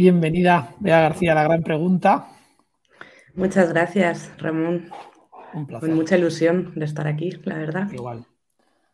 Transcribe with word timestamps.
Bienvenida, 0.00 0.74
Bea 0.80 0.98
García, 0.98 1.34
la 1.34 1.42
gran 1.42 1.62
pregunta. 1.62 2.26
Muchas 3.34 3.68
gracias, 3.68 4.32
Ramón. 4.38 4.88
Un 5.52 5.66
placer. 5.66 5.90
Con 5.90 5.98
mucha 5.98 6.16
ilusión 6.16 6.72
de 6.74 6.86
estar 6.86 7.06
aquí, 7.06 7.32
la 7.44 7.58
verdad. 7.58 7.92
Igual. 7.92 8.24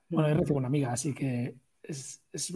Bueno, 0.09 0.31
yo 0.31 0.35
recibo 0.35 0.59
una 0.59 0.67
amiga, 0.67 0.93
así 0.93 1.15
que 1.15 1.55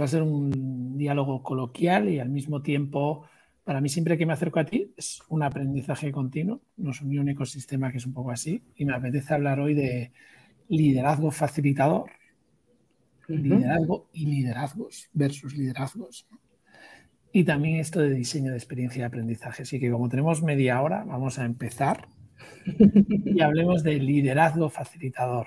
va 0.00 0.04
a 0.04 0.08
ser 0.08 0.22
un 0.22 0.98
diálogo 0.98 1.44
coloquial 1.44 2.08
y 2.08 2.18
al 2.18 2.28
mismo 2.28 2.60
tiempo, 2.60 3.24
para 3.62 3.80
mí 3.80 3.88
siempre 3.88 4.18
que 4.18 4.26
me 4.26 4.32
acerco 4.32 4.58
a 4.58 4.64
ti 4.64 4.92
es 4.96 5.22
un 5.28 5.44
aprendizaje 5.44 6.10
continuo. 6.10 6.60
Nos 6.76 7.02
unió 7.02 7.20
un 7.20 7.28
ecosistema 7.28 7.92
que 7.92 7.98
es 7.98 8.06
un 8.06 8.14
poco 8.14 8.32
así 8.32 8.64
y 8.74 8.84
me 8.84 8.96
apetece 8.96 9.32
hablar 9.32 9.60
hoy 9.60 9.74
de 9.74 10.10
liderazgo 10.66 11.30
facilitador, 11.30 12.10
liderazgo 13.28 14.08
y 14.12 14.26
liderazgos 14.26 15.08
versus 15.12 15.56
liderazgos. 15.56 16.26
Y 17.32 17.44
también 17.44 17.76
esto 17.76 18.00
de 18.00 18.10
diseño 18.10 18.50
de 18.50 18.56
experiencia 18.56 19.02
de 19.02 19.06
aprendizaje. 19.06 19.62
Así 19.62 19.78
que 19.78 19.90
como 19.90 20.08
tenemos 20.08 20.42
media 20.42 20.82
hora, 20.82 21.04
vamos 21.04 21.38
a 21.38 21.44
empezar 21.44 22.08
y 22.66 23.40
hablemos 23.40 23.82
de 23.82 23.94
liderazgo 23.94 24.68
facilitador. 24.68 25.46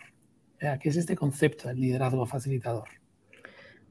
¿Qué 0.59 0.89
es 0.89 0.95
este 0.95 1.15
concepto 1.15 1.67
del 1.67 1.81
liderazgo 1.81 2.25
facilitador? 2.25 2.87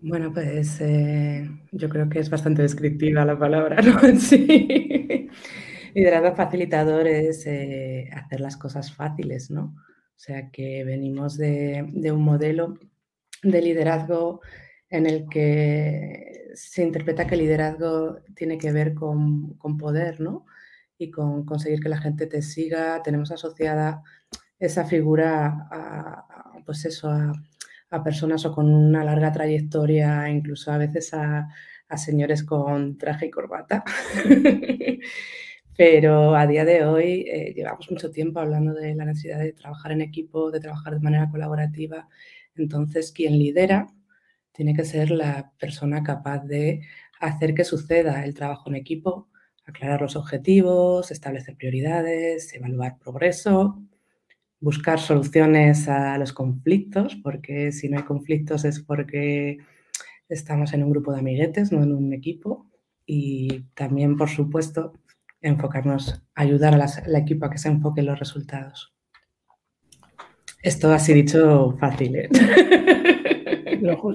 Bueno, 0.00 0.32
pues 0.32 0.80
eh, 0.80 1.48
yo 1.70 1.88
creo 1.90 2.08
que 2.08 2.18
es 2.18 2.30
bastante 2.30 2.62
descriptiva 2.62 3.26
la 3.26 3.38
palabra, 3.38 3.76
¿no? 3.82 4.00
Sí. 4.18 5.28
Liderazgo 5.94 6.34
facilitador 6.34 7.06
es 7.06 7.46
eh, 7.46 8.08
hacer 8.12 8.40
las 8.40 8.56
cosas 8.56 8.92
fáciles, 8.94 9.50
¿no? 9.50 9.74
O 9.74 10.18
sea, 10.24 10.50
que 10.50 10.82
venimos 10.84 11.36
de 11.36 11.84
un 12.12 12.22
modelo 12.22 12.78
de 13.42 13.60
liderazgo 13.60 14.40
en 14.88 15.06
el 15.06 15.28
que 15.28 16.41
se 16.54 16.82
interpreta 16.82 17.26
que 17.26 17.36
liderazgo 17.36 18.18
tiene 18.34 18.58
que 18.58 18.72
ver 18.72 18.94
con, 18.94 19.56
poder, 19.78 20.20
¿no? 20.20 20.46
Y 20.98 21.10
con 21.10 21.44
conseguir 21.44 21.80
que 21.80 21.88
la 21.88 22.00
gente 22.00 22.26
te 22.26 22.42
siga. 22.42 23.02
Tenemos 23.02 23.30
asociada 23.32 24.02
esa 24.58 24.84
figura 24.84 25.68
a, 25.70 26.62
pues 26.64 26.84
eso, 26.84 27.10
a, 27.10 27.32
personas 28.04 28.44
o 28.46 28.54
con 28.54 28.72
una 28.72 29.04
larga 29.04 29.32
trayectoria, 29.32 30.28
incluso 30.30 30.72
a 30.72 30.78
veces 30.78 31.12
a, 31.14 31.48
señores 31.96 32.42
con 32.42 32.96
traje 32.96 33.26
y 33.26 33.30
corbata. 33.30 33.84
Pero 35.76 36.34
a 36.34 36.46
día 36.46 36.64
de 36.64 36.84
hoy 36.84 37.24
eh, 37.28 37.52
llevamos 37.54 37.90
mucho 37.90 38.10
tiempo 38.10 38.40
hablando 38.40 38.74
de 38.74 38.94
la 38.94 39.04
necesidad 39.04 39.38
de 39.38 39.52
trabajar 39.52 39.92
en 39.92 40.02
equipo, 40.02 40.50
de 40.50 40.60
trabajar 40.60 40.94
de 40.94 41.00
manera 41.00 41.30
colaborativa. 41.30 42.08
Entonces, 42.54 43.12
quien 43.12 43.38
lidera 43.38 43.88
tiene 44.52 44.74
que 44.74 44.84
ser 44.84 45.10
la 45.10 45.52
persona 45.58 46.02
capaz 46.02 46.40
de 46.44 46.82
hacer 47.20 47.54
que 47.54 47.64
suceda 47.64 48.24
el 48.24 48.34
trabajo 48.34 48.68
en 48.68 48.76
equipo, 48.76 49.28
aclarar 49.64 50.00
los 50.02 50.16
objetivos, 50.16 51.10
establecer 51.10 51.56
prioridades, 51.56 52.52
evaluar 52.54 52.98
progreso, 52.98 53.82
buscar 54.60 55.00
soluciones 55.00 55.88
a 55.88 56.18
los 56.18 56.32
conflictos, 56.32 57.16
porque 57.16 57.72
si 57.72 57.88
no 57.88 57.98
hay 57.98 58.04
conflictos 58.04 58.64
es 58.64 58.80
porque 58.80 59.58
estamos 60.28 60.72
en 60.72 60.84
un 60.84 60.90
grupo 60.90 61.12
de 61.12 61.20
amiguetes, 61.20 61.72
no 61.72 61.82
en 61.82 61.92
un 61.92 62.12
equipo. 62.12 62.66
Y 63.04 63.64
también, 63.74 64.16
por 64.16 64.30
supuesto, 64.30 64.92
enfocarnos, 65.40 66.22
ayudar 66.34 66.74
al 66.74 67.16
equipo 67.16 67.46
a 67.46 67.50
que 67.50 67.58
se 67.58 67.68
enfoque 67.68 68.00
en 68.00 68.06
los 68.06 68.18
resultados. 68.18 68.94
Esto 70.62 70.92
así 70.92 71.12
dicho 71.12 71.76
fácil. 71.80 72.16
¿eh? 72.16 72.28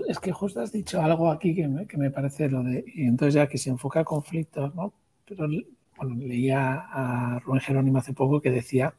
es 0.07 0.19
que 0.19 0.31
justo 0.31 0.61
has 0.61 0.71
dicho 0.71 1.01
algo 1.01 1.31
aquí 1.31 1.55
que 1.55 1.67
me, 1.97 2.11
parece 2.11 2.49
lo 2.49 2.63
de. 2.63 2.83
Y 2.87 3.05
entonces, 3.05 3.35
ya 3.35 3.47
que 3.47 3.57
se 3.57 3.69
enfoca 3.69 4.01
a 4.01 4.03
conflictos, 4.03 4.73
¿no? 4.75 4.93
Pero 5.25 5.47
bueno, 5.97 6.15
leía 6.15 6.85
a 6.89 7.39
Rubén 7.39 7.61
Jerónimo 7.61 7.97
hace 7.99 8.13
poco 8.13 8.41
que 8.41 8.51
decía: 8.51 8.93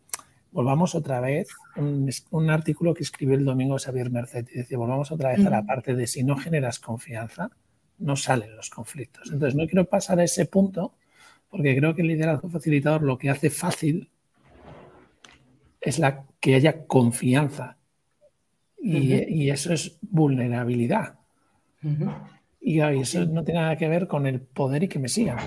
volvamos 0.53 0.95
otra 0.95 1.21
vez, 1.21 1.49
un, 1.77 2.51
artículo 2.51 2.95
que 2.95 3.03
escribió 3.03 3.37
el 3.37 3.45
domingo 3.45 3.79
Xavier 3.79 4.11
Merced, 4.11 4.47
y 4.53 4.59
decía: 4.59 4.79
volvamos 4.79 5.11
otra 5.11 5.31
vez 5.31 5.47
a 5.47 5.51
la 5.51 5.65
parte 5.65 5.95
de 5.95 6.07
si 6.07 6.25
no 6.25 6.37
generas 6.37 6.79
confianza, 6.79 7.51
no 7.99 8.17
salen 8.17 8.55
los 8.57 8.71
conflictos. 8.71 9.31
Entonces, 9.33 9.55
no 9.55 9.67
quiero 9.67 9.87
pasar 9.87 10.21
a 10.21 10.25
ese 10.25 10.47
punto, 10.47 10.95
porque 11.49 11.77
creo 11.77 11.95
que 11.95 12.03
el 12.03 12.09
liderazgo 12.09 12.49
facilitador 12.49 13.03
lo 13.03 13.19
que 13.19 13.31
hace 13.31 13.51
fácil 13.51 14.11
es 15.81 15.99
la 15.99 16.27
que 16.41 16.55
haya 16.55 16.87
confianza 16.87 17.78
y, 18.81 19.51
eso 19.51 19.73
es 19.73 19.99
vulnerabilidad. 20.01 21.15
Y 22.61 22.81
eso 22.81 23.25
no 23.27 23.45
tiene 23.45 23.61
nada 23.61 23.77
que 23.77 23.89
ver 23.89 24.07
con 24.07 24.27
el 24.27 24.41
poder 24.41 24.85
y 24.85 24.89
que 24.89 24.99
me 24.99 25.09
sigan. 25.09 25.39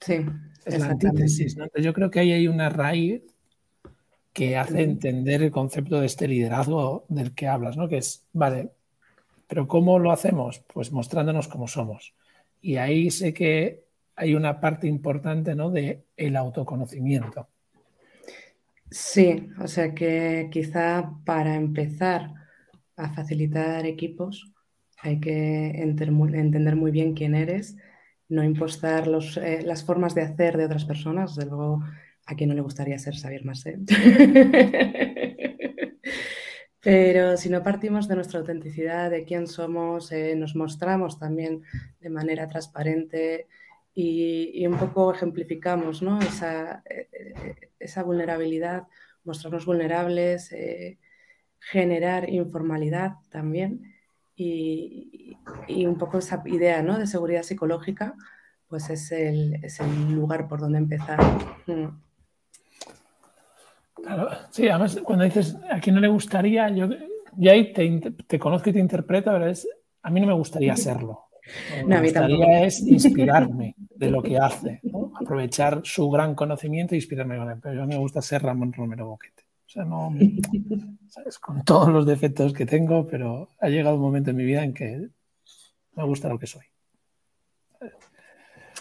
Sí. 0.00 0.24
Es 0.64 0.78
la 0.78 0.86
antítesis. 0.86 1.56
Yo 1.80 1.92
creo 1.92 2.10
que 2.10 2.20
ahí 2.20 2.32
hay 2.32 2.48
una 2.48 2.68
raíz 2.68 3.22
que 4.32 4.56
hace 4.56 4.82
entender 4.82 5.42
el 5.42 5.50
concepto 5.50 6.00
de 6.00 6.06
este 6.06 6.28
liderazgo 6.28 7.04
del 7.08 7.34
que 7.34 7.48
hablas, 7.48 7.76
¿no? 7.76 7.88
Que 7.88 7.98
es, 7.98 8.24
vale, 8.32 8.70
pero 9.46 9.68
¿cómo 9.68 9.98
lo 9.98 10.12
hacemos? 10.12 10.62
Pues 10.72 10.92
mostrándonos 10.92 11.48
cómo 11.48 11.68
somos. 11.68 12.14
Y 12.62 12.76
ahí 12.76 13.10
sé 13.10 13.34
que 13.34 13.84
hay 14.16 14.34
una 14.34 14.60
parte 14.60 14.86
importante, 14.86 15.54
¿no? 15.54 15.70
De 15.70 16.04
el 16.16 16.36
autoconocimiento. 16.36 17.48
Sí, 18.92 19.48
o 19.58 19.66
sea 19.68 19.94
que 19.94 20.48
quizá 20.52 21.14
para 21.24 21.54
empezar 21.56 22.30
a 22.96 23.10
facilitar 23.14 23.86
equipos 23.86 24.52
hay 24.98 25.18
que 25.18 25.70
entender 25.82 26.76
muy 26.76 26.90
bien 26.92 27.14
quién 27.14 27.34
eres, 27.34 27.76
no 28.28 28.44
impostar 28.44 29.08
eh, 29.42 29.62
las 29.64 29.84
formas 29.84 30.14
de 30.14 30.22
hacer 30.22 30.56
de 30.56 30.66
otras 30.66 30.84
personas. 30.84 31.34
Desde 31.34 31.50
luego, 31.50 31.82
a 32.26 32.36
quien 32.36 32.50
no 32.50 32.54
le 32.54 32.60
gustaría 32.60 32.98
ser 32.98 33.14
Xavier 33.16 33.44
Masset. 33.44 33.80
Pero 36.80 37.36
si 37.36 37.48
no 37.48 37.62
partimos 37.62 38.08
de 38.08 38.16
nuestra 38.16 38.40
autenticidad, 38.40 39.10
de 39.10 39.24
quién 39.24 39.46
somos, 39.46 40.12
eh, 40.12 40.34
nos 40.36 40.54
mostramos 40.54 41.18
también 41.18 41.62
de 42.00 42.10
manera 42.10 42.48
transparente, 42.48 43.48
y, 43.94 44.66
un 44.66 44.78
poco 44.78 45.12
ejemplificamos 45.12 46.02
¿no? 46.02 46.18
esa, 46.20 46.82
eh, 46.88 47.08
eh, 47.12 47.54
esa, 47.78 48.02
vulnerabilidad, 48.02 48.86
mostrarnos 49.24 49.66
vulnerables, 49.66 50.52
eh, 50.52 50.98
generar 51.58 52.28
informalidad 52.28 53.16
también 53.30 53.94
y, 54.34 55.36
y, 55.68 55.86
un 55.86 55.98
poco 55.98 56.18
esa 56.18 56.42
idea 56.46 56.82
¿no? 56.82 56.98
de 56.98 57.06
seguridad 57.06 57.42
psicológica, 57.42 58.14
pues 58.68 58.88
es 58.90 59.12
el, 59.12 59.62
es 59.62 59.80
el 59.80 60.12
lugar 60.12 60.48
por 60.48 60.60
donde 60.60 60.78
empezar. 60.78 61.20
Mm. 61.66 61.88
Claro, 64.02 64.30
sí, 64.50 64.68
además 64.68 64.98
cuando 65.04 65.24
dices 65.24 65.56
a 65.70 65.78
quién 65.78 65.94
no 65.94 66.00
le 66.00 66.08
gustaría, 66.08 66.68
yo 66.70 66.88
ya 67.36 67.52
ahí 67.52 67.72
te, 67.72 68.12
te 68.26 68.38
conozco 68.38 68.70
y 68.70 68.72
te 68.72 68.80
interpreto, 68.80 69.30
pero 69.30 69.46
es, 69.46 69.68
a 70.02 70.10
mí 70.10 70.20
no 70.20 70.26
me 70.26 70.32
gustaría 70.32 70.74
serlo. 70.76 71.26
No, 71.82 71.88
me 71.88 72.02
gustaría 72.02 72.64
es 72.64 72.80
inspirarme 72.80 73.74
de 73.94 74.10
lo 74.10 74.22
que 74.22 74.38
hace, 74.38 74.80
aprovechar 75.20 75.80
su 75.84 76.10
gran 76.10 76.34
conocimiento 76.34 76.94
e 76.94 76.98
inspirarme 76.98 77.36
con 77.36 77.50
él. 77.50 77.58
Pero 77.62 77.82
a 77.82 77.86
me 77.86 77.98
gusta 77.98 78.22
ser 78.22 78.42
Ramón 78.42 78.72
Romero 78.72 79.06
Boquete. 79.06 79.44
O 79.66 79.68
sea, 79.68 79.84
no, 79.84 80.12
¿sabes? 81.08 81.38
con 81.38 81.64
todos 81.64 81.88
los 81.88 82.06
defectos 82.06 82.52
que 82.52 82.66
tengo, 82.66 83.06
pero 83.06 83.48
ha 83.60 83.68
llegado 83.68 83.96
un 83.96 84.02
momento 84.02 84.30
en 84.30 84.36
mi 84.36 84.44
vida 84.44 84.64
en 84.64 84.74
que 84.74 85.08
me 85.94 86.04
gusta 86.04 86.28
lo 86.28 86.38
que 86.38 86.46
soy. 86.46 86.64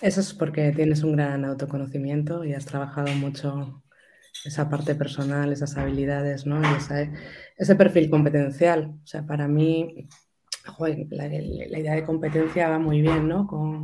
Eso 0.01 0.19
es 0.19 0.33
porque 0.33 0.71
tienes 0.71 1.03
un 1.03 1.13
gran 1.15 1.45
autoconocimiento 1.45 2.43
y 2.43 2.53
has 2.53 2.65
trabajado 2.65 3.13
mucho 3.13 3.83
esa 4.45 4.69
parte 4.69 4.95
personal, 4.95 5.51
esas 5.51 5.77
habilidades, 5.77 6.45
¿no? 6.45 6.61
Y 6.61 6.65
ese 7.57 7.75
perfil 7.75 8.09
competencial. 8.09 8.95
O 9.03 9.07
sea, 9.07 9.25
para 9.25 9.47
mí 9.47 10.07
la, 11.09 11.27
idea 11.27 11.95
de 11.95 12.03
competencia 12.03 12.69
va 12.69 12.79
muy 12.79 13.01
bien, 13.01 13.27
¿no? 13.27 13.47
Con, 13.47 13.83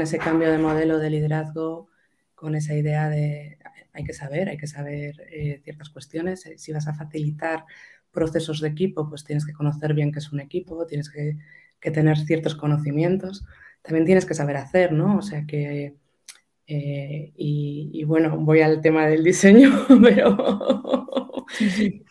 ese 0.00 0.18
cambio 0.18 0.50
de 0.50 0.58
modelo 0.58 0.98
de 0.98 1.10
liderazgo, 1.10 1.88
con 2.34 2.54
esa 2.54 2.74
idea 2.74 3.08
de 3.08 3.58
hay 3.92 4.04
que 4.04 4.12
saber, 4.12 4.48
hay 4.48 4.56
que 4.56 4.66
saber 4.66 5.22
eh, 5.30 5.60
ciertas 5.62 5.90
cuestiones. 5.90 6.46
Eh, 6.46 6.58
si 6.58 6.72
vas 6.72 6.88
a 6.88 6.94
facilitar 6.94 7.64
procesos 8.10 8.60
de 8.60 8.68
equipo, 8.68 9.08
pues 9.08 9.24
tienes 9.24 9.46
que 9.46 9.52
conocer 9.52 9.94
bien 9.94 10.12
qué 10.12 10.18
es 10.18 10.32
un 10.32 10.40
equipo, 10.40 10.86
tienes 10.86 11.10
que, 11.10 11.36
tener 11.90 12.16
ciertos 12.18 12.54
conocimientos. 12.54 13.44
También 13.82 14.06
tienes 14.06 14.24
que 14.24 14.34
saber 14.34 14.56
hacer, 14.56 14.92
¿no? 14.92 15.18
O 15.18 15.22
sea 15.22 15.44
que, 15.46 15.96
eh, 16.66 17.32
y, 17.36 18.04
bueno, 18.04 18.36
voy 18.38 18.60
al 18.60 18.80
tema 18.80 19.06
del 19.06 19.24
diseño, 19.24 19.70
pero 20.02 21.46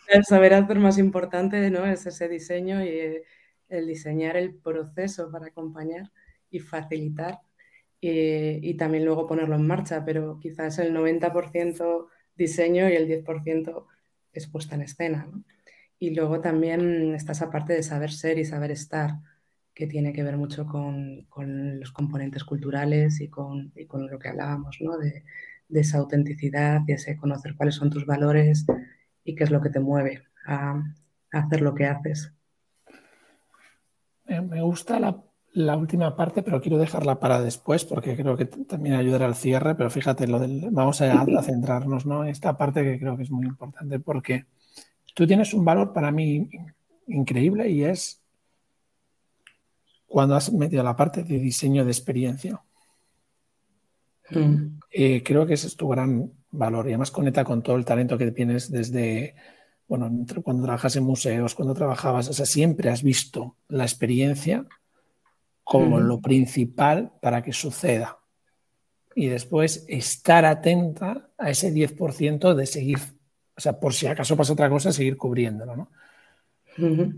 el 0.08 0.24
saber 0.24 0.54
hacer 0.54 0.78
más 0.78 0.98
importante, 0.98 1.70
¿no? 1.70 1.86
Es 1.86 2.06
ese 2.06 2.28
diseño 2.28 2.84
y 2.84 3.22
el 3.70 3.86
diseñar 3.86 4.36
el 4.36 4.54
proceso 4.54 5.30
para 5.30 5.46
acompañar 5.46 6.12
y 6.50 6.60
facilitar 6.60 7.40
eh, 8.04 8.58
y 8.60 8.74
también 8.74 9.04
luego 9.04 9.28
ponerlo 9.28 9.54
en 9.54 9.66
marcha, 9.66 10.04
pero 10.04 10.40
quizás 10.40 10.80
el 10.80 10.92
90% 10.92 12.08
diseño 12.34 12.90
y 12.90 12.94
el 12.94 13.06
10% 13.06 13.86
es 14.32 14.48
puesta 14.48 14.74
en 14.74 14.82
escena. 14.82 15.30
Y 16.00 16.10
luego 16.10 16.40
también 16.40 17.14
está 17.14 17.30
esa 17.32 17.50
parte 17.50 17.74
de 17.74 17.84
saber 17.84 18.10
ser 18.10 18.38
y 18.38 18.44
saber 18.44 18.72
estar. 18.72 19.20
que 19.74 19.86
tiene 19.86 20.12
que 20.12 20.22
ver 20.22 20.36
mucho 20.36 20.66
con, 20.66 21.26
los 21.80 21.92
componentes 21.92 22.44
culturales 22.44 23.20
y 23.20 23.28
con, 23.30 23.72
con, 23.88 24.10
lo 24.10 24.18
que 24.18 24.28
hablábamos, 24.28 24.78
¿no? 24.80 24.98
De, 24.98 25.24
esa 25.70 25.98
autenticidad 25.98 26.82
y 26.86 26.92
ese 26.92 27.16
conocer 27.16 27.56
cuáles 27.56 27.76
son 27.76 27.88
tus 27.88 28.04
valores 28.04 28.66
y 29.24 29.34
qué 29.34 29.44
es 29.44 29.50
lo 29.50 29.62
que 29.62 29.70
te 29.70 29.80
mueve 29.80 30.22
a, 30.46 30.82
hacer 31.32 31.62
lo 31.62 31.74
que 31.74 31.86
haces. 31.86 32.34
Me 34.26 34.60
gusta 34.60 35.00
la, 35.00 35.22
última 35.76 36.16
parte, 36.16 36.42
pero 36.42 36.60
quiero 36.60 36.78
dejarla 36.78 37.20
para 37.20 37.40
después 37.40 37.84
porque 37.84 38.16
creo 38.16 38.36
que 38.36 38.46
también 38.46 38.94
ayudará 38.94 39.26
al 39.26 39.34
cierre, 39.34 39.74
pero 39.74 39.90
fíjate, 39.90 40.26
lo 40.26 40.38
del, 40.38 40.68
vamos 40.70 41.00
a, 41.02 41.26
centrarnos 41.42 42.06
¿no? 42.06 42.24
en 42.24 42.30
esta 42.30 42.56
parte 42.56 42.82
que 42.82 42.98
creo 42.98 43.16
que 43.16 43.24
es 43.24 43.30
muy 43.30 43.46
importante 43.46 43.98
porque 43.98 44.46
tú 45.14 45.26
tienes 45.26 45.52
un 45.52 45.64
valor 45.64 45.92
para 45.92 46.10
mí 46.10 46.48
increíble 47.08 47.68
y 47.70 47.84
es 47.84 48.20
cuando 50.06 50.36
has 50.36 50.52
metido 50.52 50.82
la 50.82 50.96
parte 50.96 51.22
de 51.22 51.38
diseño 51.38 51.84
de 51.84 51.90
experiencia. 51.90 52.60
Mm. 54.30 54.78
Eh, 54.90 55.22
creo 55.22 55.46
que 55.46 55.54
ese 55.54 55.66
es 55.66 55.76
tu 55.76 55.88
gran 55.88 56.32
valor 56.50 56.86
y 56.86 56.90
además 56.90 57.10
conecta 57.10 57.44
con 57.44 57.62
todo 57.62 57.76
el 57.76 57.84
talento 57.84 58.16
que 58.16 58.30
tienes 58.30 58.70
desde, 58.70 59.34
bueno, 59.88 60.10
cuando 60.42 60.62
trabajas 60.62 60.96
en 60.96 61.04
museos, 61.04 61.54
cuando 61.54 61.74
trabajabas, 61.74 62.28
o 62.28 62.32
sea, 62.32 62.46
siempre 62.46 62.90
has 62.90 63.02
visto 63.02 63.56
la 63.68 63.84
experiencia 63.84 64.66
como 65.64 66.00
lo 66.00 66.20
principal 66.20 67.12
para 67.20 67.42
que 67.42 67.52
suceda. 67.52 68.18
Y 69.14 69.28
después 69.28 69.84
estar 69.88 70.44
atenta 70.44 71.30
a 71.38 71.50
ese 71.50 71.72
10% 71.72 72.54
de 72.54 72.66
seguir, 72.66 72.98
o 73.56 73.60
sea, 73.60 73.78
por 73.78 73.92
si 73.92 74.06
acaso 74.06 74.36
pasa 74.36 74.52
otra 74.54 74.70
cosa, 74.70 74.92
seguir 74.92 75.16
cubriéndolo, 75.16 75.76
¿no? 75.76 75.90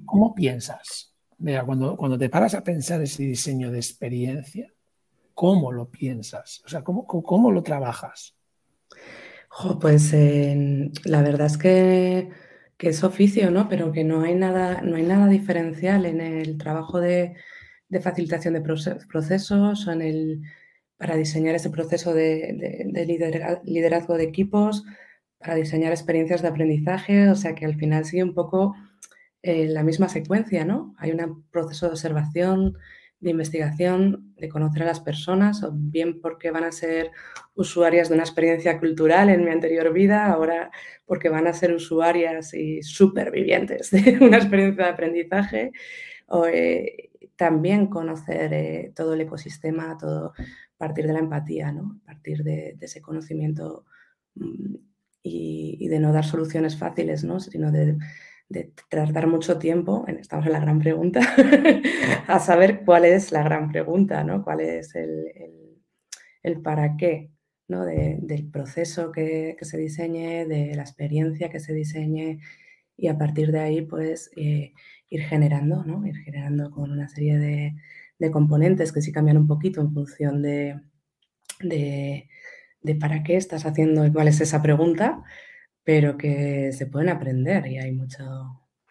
¿Cómo 0.05 0.35
piensas? 0.35 1.15
Mira, 1.39 1.65
cuando, 1.65 1.97
cuando 1.97 2.19
te 2.19 2.29
paras 2.29 2.55
a 2.55 2.65
pensar 2.65 3.01
ese 3.03 3.23
diseño 3.23 3.71
de 3.71 3.79
experiencia, 3.79 4.73
¿cómo 5.35 5.71
lo 5.73 5.91
piensas? 5.91 6.63
O 6.65 6.69
sea, 6.69 6.83
¿cómo, 6.83 7.07
cómo 7.07 7.53
lo 7.53 7.63
trabajas? 7.63 8.35
pues 9.81 10.13
la 11.05 11.23
verdad 11.23 11.47
es 11.47 11.59
que, 11.59 12.31
es 12.79 13.05
oficio, 13.05 13.51
¿no? 13.51 13.69
Pero 13.69 13.93
que 13.93 14.05
no 14.05 14.23
hay 14.23 14.35
nada, 14.35 14.83
no 14.83 14.97
hay 14.97 15.05
nada 15.05 15.27
diferencial 15.27 16.05
en 16.05 16.21
el 16.21 16.59
trabajo 16.59 17.01
de, 17.01 17.35
facilitación 18.01 18.55
de 18.55 18.61
procesos 18.61 19.87
para 20.97 21.17
diseñar 21.17 21.55
ese 21.55 21.71
proceso 21.71 22.15
de, 22.15 22.87
liderazgo 23.65 24.17
de 24.17 24.25
equipos, 24.25 24.85
para 25.39 25.55
diseñar 25.55 25.93
experiencias 25.93 26.43
de 26.43 26.49
aprendizaje, 26.49 27.29
o 27.29 27.35
sea 27.35 27.55
que 27.55 27.67
al 27.67 27.77
final 27.77 28.05
sigue 28.05 28.25
un 28.25 28.35
poco 28.35 28.75
la 29.43 29.83
misma 29.83 30.09
secuencia, 30.09 30.65
¿no? 30.65 30.95
Hay 30.99 31.13
un 31.13 31.45
proceso 31.51 31.87
de 31.87 31.93
observación, 31.93 32.79
de 33.21 33.31
investigación, 33.31 34.35
de 34.37 34.49
conocer 34.49 34.83
a 34.83 34.87
las 34.87 35.01
personas, 35.01 35.63
o 35.63 35.73
bien 35.73 36.21
porque 36.21 36.51
van 36.51 36.65
a 36.65 36.73
ser 36.73 37.11
usuarias 37.55 38.09
de 38.09 38.15
una 38.15 38.25
experiencia 38.25 38.79
cultural 38.79 39.31
en 39.31 39.45
mi 39.45 39.51
anterior 39.51 39.93
vida, 39.93 40.27
ahora 40.27 40.71
porque 41.07 41.31
van 41.31 41.47
a 41.47 41.55
ser 41.55 41.73
usuarias 41.73 42.53
y 42.55 42.83
supervivientes 42.83 43.91
de 43.91 44.19
una 44.21 44.37
experiencia 44.37 44.85
de 44.85 44.91
aprendizaje, 44.91 45.73
o 46.27 46.47
eh, 46.47 47.11
también 47.37 47.87
conocer 47.87 48.53
eh, 48.53 48.93
todo 48.95 49.15
el 49.15 49.23
ecosistema, 49.23 49.97
todo 49.99 50.33
partir 50.77 51.07
de 51.07 51.13
la 51.13 51.21
empatía, 51.21 51.73
¿no? 51.73 52.01
partir 52.05 52.43
de, 52.45 52.77
ese 52.81 53.01
conocimiento 53.01 53.85
mm, 54.35 54.75
y, 55.23 55.89
de 55.89 55.99
no 55.99 56.13
dar 56.13 56.25
soluciones 56.25 56.77
fáciles, 56.77 57.25
¿no? 57.25 57.41
sino 57.41 57.73
de 57.73 57.97
tardar 58.89 59.27
mucho 59.27 59.59
tiempo, 59.59 60.05
estamos 60.07 60.47
en 60.47 60.53
la 60.53 60.61
gran 60.61 60.79
pregunta, 60.79 61.21
a 62.27 62.39
saber 62.39 62.85
cuál 62.85 63.05
es 63.05 63.33
la 63.33 63.43
gran 63.43 63.71
pregunta, 63.71 64.23
¿no? 64.23 64.45
Cuál 64.45 64.61
es 64.61 64.95
el, 64.95 66.61
para 66.63 66.97
qué, 66.97 67.31
¿no? 67.69 67.85
del 67.85 68.51
proceso 68.51 69.11
que, 69.11 69.57
se 69.61 69.79
diseñe, 69.79 70.47
de 70.47 70.75
la 70.75 70.83
experiencia 70.83 71.49
que 71.49 71.61
se 71.61 71.73
diseñe 71.73 72.41
y 72.97 73.09
a 73.09 73.19
partir 73.19 73.51
de 73.51 73.61
ahí, 73.61 73.83
pues, 73.83 74.31
eh, 74.37 74.73
ir 75.17 75.23
generando, 75.23 75.85
¿no? 75.85 76.07
Ir 76.07 76.17
generando 76.17 76.71
con 76.71 76.91
una 76.91 77.09
serie 77.09 77.39
de, 77.39 77.75
componentes 78.33 78.91
que 78.91 79.03
sí 79.03 79.13
cambian 79.13 79.37
un 79.37 79.47
poquito 79.47 79.83
en 79.83 79.93
función 79.93 80.41
de, 80.41 80.81
de, 81.61 82.95
para 82.99 83.23
qué 83.23 83.37
estás 83.37 83.67
haciendo 83.67 84.07
y 84.07 84.13
cuál 84.13 84.29
es 84.29 84.41
esa 84.41 84.63
pregunta, 84.63 85.23
pero 85.83 86.17
que 86.17 86.73
se 86.73 86.87
pueden 86.87 87.11
aprender 87.11 87.67
y 87.67 87.77
hay 87.79 87.93
mucho, 87.93 88.25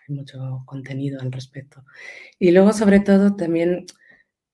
mucho 0.08 0.62
contenido 0.68 1.20
al 1.20 1.31
respecto. 1.31 1.84
Y 2.38 2.52
luego, 2.52 2.74
sobre 2.74 3.00
todo, 3.00 3.36
también 3.36 3.88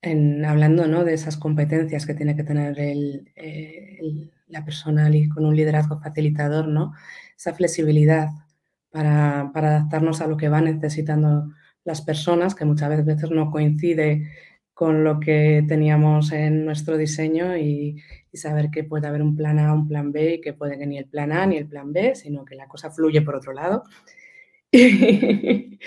en, 0.01 0.45
hablando 0.45 0.87
¿no? 0.87 1.03
de 1.03 1.13
esas 1.13 1.35
competencias 1.35 2.05
que 2.05 2.13
tiene 2.13 2.37
que 2.37 2.45
tener 2.45 2.79
el, 2.79 3.31
eh, 3.35 3.99
la 4.47 4.63
persona 4.63 5.09
con 5.33 5.45
un 5.45 5.55
liderazgo 5.57 5.99
facilitador, 5.99 6.69
¿no? 6.69 6.93
esa 7.37 7.53
flexibilidad 7.53 8.29
para, 8.91 9.41
adaptarnos 9.41 10.21
a 10.21 10.27
lo 10.27 10.37
que 10.37 10.49
van 10.49 10.65
necesitando 10.65 11.51
las 11.83 12.01
personas, 12.01 12.55
que 12.55 12.65
muchas 12.65 13.05
veces 13.05 13.31
no 13.31 13.51
coincide 13.51 14.27
con 14.79 15.03
lo 15.03 15.19
que 15.19 15.65
teníamos 15.67 16.31
en 16.31 16.63
nuestro 16.63 16.95
diseño 16.95 17.57
y, 17.57 18.01
saber 18.33 18.69
que 18.71 18.85
puede 18.85 19.07
haber 19.07 19.21
un 19.21 19.35
plan 19.35 19.59
A, 19.59 19.73
un 19.73 19.89
plan 19.89 20.13
B 20.13 20.35
y 20.35 20.41
que 20.41 20.53
puede 20.53 20.77
que 20.77 20.87
ni 20.87 20.97
el 20.97 21.05
plan 21.05 21.33
A 21.33 21.45
ni 21.45 21.57
el 21.57 21.67
plan 21.67 21.91
B, 21.91 22.15
sino 22.15 22.45
que 22.45 22.55
la 22.55 22.69
cosa 22.69 22.89
fluye 22.89 23.21
por 23.21 23.35
otro 23.35 23.51
lado. 23.51 23.83
y, 24.71 25.77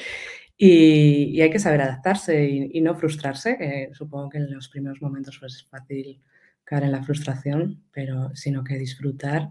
hay 1.41 1.51
que 1.51 1.59
saber 1.59 1.81
adaptarse 1.81 2.47
y, 2.47 2.79
no 2.83 2.95
frustrarse, 2.95 3.57
que 3.57 3.89
supongo 3.95 4.29
que 4.29 4.37
en 4.37 4.53
los 4.53 4.69
primeros 4.69 5.01
momentos 5.01 5.39
pues, 5.41 5.55
es 5.55 5.65
fácil 5.65 6.21
caer 6.63 6.85
en 6.85 6.93
la 6.93 7.03
frustración, 7.03 7.83
pero 7.93 8.35
sino 8.35 8.63
que 8.63 8.77
disfrutar 8.77 9.49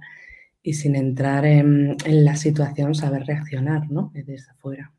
y 0.62 0.74
sin 0.74 0.96
entrar 0.96 1.46
en, 1.46 1.98
la 2.06 2.36
situación 2.36 2.94
saber 2.94 3.26
reaccionar, 3.26 3.90
¿no? 3.90 4.12
Desde 4.14 4.52
afuera. 4.52 4.94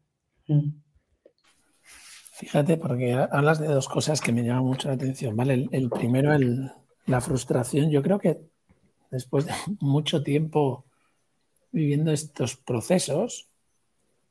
Mm. 0.48 0.81
Fíjate, 2.42 2.76
porque 2.76 3.12
hablas 3.12 3.60
de 3.60 3.68
dos 3.68 3.88
cosas 3.88 4.20
que 4.20 4.32
me 4.32 4.42
llaman 4.42 4.64
mucho 4.64 4.88
la 4.88 4.94
atención, 4.94 5.36
¿vale? 5.36 5.68
El, 5.70 5.88
primero, 5.88 6.36
la 7.06 7.20
frustración. 7.20 7.88
Yo 7.88 8.02
creo 8.02 8.18
que 8.18 8.40
después 9.12 9.46
de 9.46 9.52
mucho 9.80 10.24
tiempo 10.24 10.84
viviendo 11.70 12.10
estos 12.10 12.56
procesos, 12.56 13.48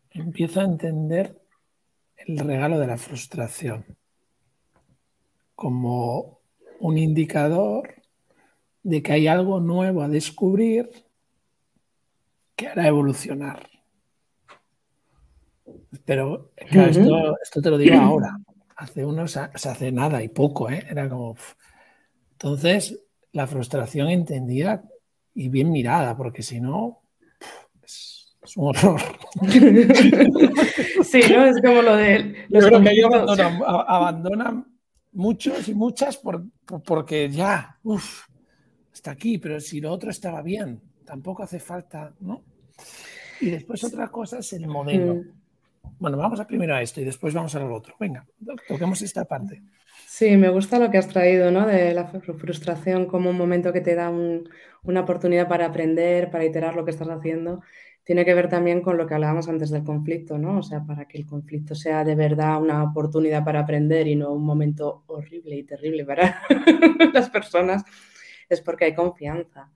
empiezo 0.10 0.60
a 0.60 0.66
entender 0.66 1.42
el 2.18 2.38
regalo 2.40 2.80
de 2.80 2.88
la 2.88 2.98
frustración 2.98 3.86
como 5.56 6.42
un 6.82 6.98
indicador 6.98 7.96
de 8.84 9.02
que 9.02 9.14
hay 9.14 9.28
algo 9.28 9.62
nuevo 9.62 10.02
a 10.02 10.10
descubrir 10.10 10.90
que 12.58 12.68
hará 12.68 12.90
evolucionar. 12.90 13.70
Pero 16.04 16.51
esto, 16.72 17.62
te 17.62 17.70
lo 17.70 17.78
digo 17.78 17.96
ahora. 18.02 18.38
Hace 18.76 19.06
unos, 19.06 19.32
se 19.32 19.70
hace 19.70 19.92
nada 19.92 20.24
y 20.24 20.30
poco, 20.30 20.70
¿eh? 20.70 20.86
Era 20.90 21.08
como. 21.08 21.36
Entonces, 22.32 23.00
la 23.32 23.46
frustración 23.48 24.10
entendida 24.10 24.84
y 25.34 25.50
bien 25.50 25.72
mirada, 25.72 26.18
porque 26.18 26.42
si 26.42 26.60
no, 26.60 27.04
es, 27.84 28.34
un 28.56 28.70
horror. 28.70 29.00
sí, 31.04 31.22
¿no? 31.32 31.46
Es 31.46 31.62
como 31.62 31.82
lo 31.84 31.96
de. 31.96 32.46
Los 32.50 32.64
Yo 32.64 32.70
creo 32.70 32.82
que 32.82 33.64
abandonan, 33.68 34.66
muchos 35.14 35.68
y 35.68 35.74
muchas 35.74 36.20
porque 36.86 37.30
ya, 37.30 37.78
uff, 37.84 38.26
está 38.94 39.12
aquí, 39.12 39.38
pero 39.38 39.60
si 39.60 39.82
lo 39.82 39.92
otro 39.92 40.10
estaba 40.10 40.42
bien, 40.42 40.82
tampoco 41.06 41.44
hace 41.44 41.60
falta, 41.60 42.14
¿no? 42.20 42.44
Y 43.40 43.50
después 43.50 43.84
otra 43.84 44.10
cosa 44.10 44.40
es 44.40 44.54
el 44.54 44.68
modelo. 44.68 45.16
Mm. 45.16 45.41
Bueno, 46.00 46.18
vamos 46.18 46.40
a 46.40 46.48
primero 46.48 46.74
a 46.74 46.82
esto 46.82 47.02
y 47.02 47.06
después 47.06 47.34
vamos 47.34 47.54
a 47.56 47.60
lo 47.60 47.74
otro. 47.74 47.96
Venga, 48.00 48.26
toquemos 48.68 49.02
esta 49.02 49.26
parte. 49.26 49.62
Sí, 50.08 50.36
me 50.36 50.50
gusta 50.50 50.80
lo 50.80 50.92
que 50.92 50.98
has 50.98 51.08
traído, 51.08 51.52
¿no? 51.52 51.66
De 51.66 51.94
la 51.94 52.06
frustración 52.06 53.06
como 53.06 53.30
un 53.30 53.38
momento 53.38 53.72
que 53.72 53.82
te 53.82 53.96
da 53.96 54.10
una 54.10 55.00
oportunidad 55.02 55.48
para 55.48 55.68
aprender, 55.68 56.30
para 56.30 56.46
iterar 56.46 56.76
lo 56.76 56.86
que 56.86 56.92
estás 56.92 57.08
haciendo. 57.10 57.62
Tiene 58.04 58.26
que 58.26 58.34
ver 58.34 58.50
también 58.50 58.82
con 58.82 58.98
lo 58.98 59.06
que 59.06 59.14
hablábamos 59.14 59.48
antes 59.48 59.70
del 59.70 59.84
conflicto, 59.84 60.38
¿no? 60.38 60.58
O 60.58 60.64
sea, 60.64 60.84
para 60.84 61.08
que 61.08 61.18
el 61.18 61.26
conflicto 61.26 61.76
sea 61.76 62.04
de 62.04 62.16
verdad 62.16 62.62
una 62.62 62.84
oportunidad 62.84 63.46
para 63.46 63.60
aprender 63.60 64.08
y 64.08 64.16
no 64.16 64.34
un 64.34 64.44
momento 64.44 65.04
horrible 65.08 65.56
y 65.56 65.64
terrible 65.64 66.04
para 66.04 66.42
las 67.14 67.30
personas, 67.30 67.84
es 68.50 68.60
porque 68.62 68.86
hay 68.86 68.96
confianza 68.96 69.72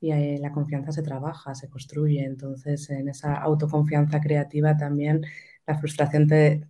y 0.00 0.38
la 0.38 0.52
confianza 0.52 0.92
se 0.92 1.02
trabaja, 1.02 1.54
se 1.54 1.68
construye. 1.68 2.24
Entonces, 2.24 2.88
en 2.90 3.08
esa 3.08 3.34
autoconfianza 3.34 4.20
creativa 4.20 4.76
también 4.76 5.22
la 5.70 5.78
frustración 5.78 6.26
te, 6.26 6.62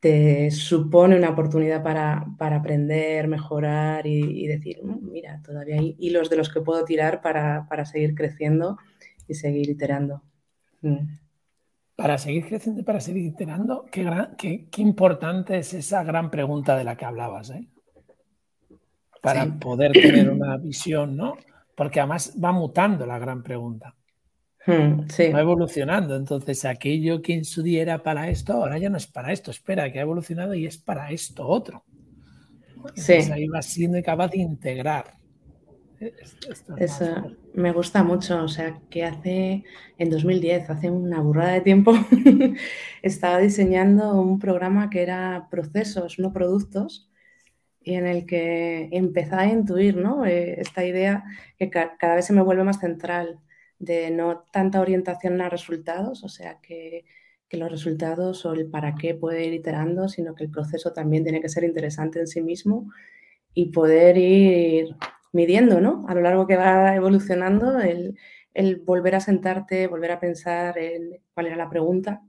te 0.00 0.50
supone 0.50 1.16
una 1.16 1.30
oportunidad 1.30 1.82
para, 1.82 2.56
aprender, 2.56 3.28
mejorar 3.28 4.06
y, 4.06 4.46
decir, 4.46 4.80
mm, 4.82 5.10
mira, 5.10 5.40
todavía 5.44 5.76
hay 5.76 5.96
hilos 5.98 6.30
de 6.30 6.36
los 6.36 6.48
que 6.52 6.60
puedo 6.60 6.84
tirar 6.84 7.20
para, 7.20 7.84
seguir 7.84 8.14
creciendo 8.14 8.78
y 9.26 9.34
seguir 9.34 9.68
iterando. 9.70 10.22
Mm. 10.80 11.18
para 11.96 12.18
seguir 12.18 12.46
creciendo 12.46 12.82
y 12.82 12.84
para 12.84 13.00
seguir 13.00 13.24
iterando, 13.24 13.84
qué, 13.90 14.04
gran, 14.04 14.36
qué, 14.36 14.68
qué, 14.70 14.80
importante 14.80 15.58
es 15.58 15.74
esa 15.74 16.04
gran 16.04 16.30
pregunta 16.30 16.76
de 16.76 16.84
la 16.84 16.96
que 16.96 17.04
hablabas, 17.04 17.50
¿eh? 17.50 17.66
Para 19.20 19.44
poder 19.58 19.90
tener 19.90 20.30
una 20.30 20.56
visión, 20.58 21.16
¿no? 21.16 21.36
Porque 21.74 21.98
además 21.98 22.36
va 22.42 22.52
mutando 22.52 23.04
la 23.04 23.18
gran 23.18 23.42
pregunta. 23.42 23.97
Hmm, 24.66 25.06
va 25.34 25.40
evolucionando. 25.40 26.16
Entonces, 26.16 26.64
aquello 26.64 27.22
que 27.22 27.34
en 27.34 27.44
su 27.44 27.62
día 27.62 27.82
era 27.82 28.02
para 28.02 28.28
esto, 28.28 28.52
ahora 28.54 28.78
ya 28.78 28.90
no 28.90 28.96
es 28.96 29.06
para 29.06 29.32
esto. 29.32 29.50
Espera, 29.50 29.90
que 29.90 29.98
ha 29.98 30.02
evolucionado 30.02 30.54
y 30.54 30.66
es 30.66 30.78
para 30.78 31.10
esto 31.10 31.46
otro. 31.46 31.84
Entonces, 32.76 33.30
ahí 33.30 33.46
va 33.48 33.62
siendo 33.62 34.02
capaz 34.02 34.28
de 34.28 34.38
integrar 34.38 35.18
eso 36.78 37.36
me 37.54 37.72
gusta 37.72 38.04
mucho, 38.04 38.42
o 38.44 38.48
sea, 38.48 38.80
que 38.88 39.04
hace, 39.04 39.64
en 39.98 40.10
2010, 40.10 40.70
hace 40.70 40.90
una 40.90 41.20
burrada 41.20 41.52
de 41.52 41.60
tiempo, 41.60 41.92
estaba 43.02 43.38
diseñando 43.38 44.20
un 44.20 44.38
programa 44.38 44.90
que 44.90 45.02
era 45.02 45.48
procesos, 45.50 46.18
no 46.18 46.32
productos, 46.32 47.10
y 47.80 47.94
en 47.94 48.06
el 48.06 48.26
que 48.26 48.88
empezaba 48.92 49.42
a 49.42 49.46
intuir, 49.46 49.96
¿no? 49.96 50.24
Eh, 50.24 50.60
esta 50.60 50.84
idea 50.84 51.24
que 51.58 51.70
cada 51.70 52.14
vez 52.14 52.26
se 52.26 52.32
me 52.32 52.42
vuelve 52.42 52.64
más 52.64 52.78
central, 52.78 53.40
de 53.78 54.10
no 54.10 54.44
tanta 54.52 54.80
orientación 54.80 55.40
a 55.40 55.48
resultados, 55.48 56.24
o 56.24 56.28
sea, 56.28 56.60
que, 56.60 57.04
que 57.48 57.56
los 57.56 57.70
resultados 57.70 58.44
o 58.44 58.52
el 58.52 58.68
para 58.70 58.94
qué 58.94 59.14
puede 59.14 59.46
ir 59.46 59.54
iterando, 59.54 60.08
sino 60.08 60.34
que 60.34 60.44
el 60.44 60.50
proceso 60.50 60.92
también 60.92 61.24
tiene 61.24 61.40
que 61.40 61.48
ser 61.48 61.64
interesante 61.64 62.20
en 62.20 62.26
sí 62.26 62.42
mismo 62.42 62.90
y 63.54 63.66
poder 63.72 64.16
ir 64.18 64.96
midiendo, 65.32 65.80
¿no? 65.80 66.06
A 66.08 66.14
lo 66.14 66.20
largo 66.20 66.46
que 66.46 66.56
va 66.56 66.94
evolucionando, 66.94 67.80
el, 67.80 68.16
volver 68.84 69.14
a 69.14 69.20
sentarte, 69.20 69.86
volver 69.86 70.12
a 70.12 70.20
pensar 70.20 70.78
en 70.78 71.20
cuál 71.34 71.46
era 71.46 71.56
la 71.56 71.70
pregunta, 71.70 72.22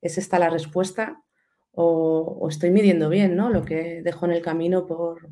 ¿es 0.00 0.18
esta 0.18 0.38
la 0.38 0.50
respuesta? 0.50 1.22
O, 1.72 2.46
estoy 2.48 2.70
midiendo 2.70 3.08
bien, 3.08 3.36
¿no? 3.36 3.50
Lo 3.50 3.64
que 3.64 4.02
dejo 4.02 4.26
en 4.26 4.32
el 4.32 4.42
camino 4.42 4.86
por, 4.86 5.28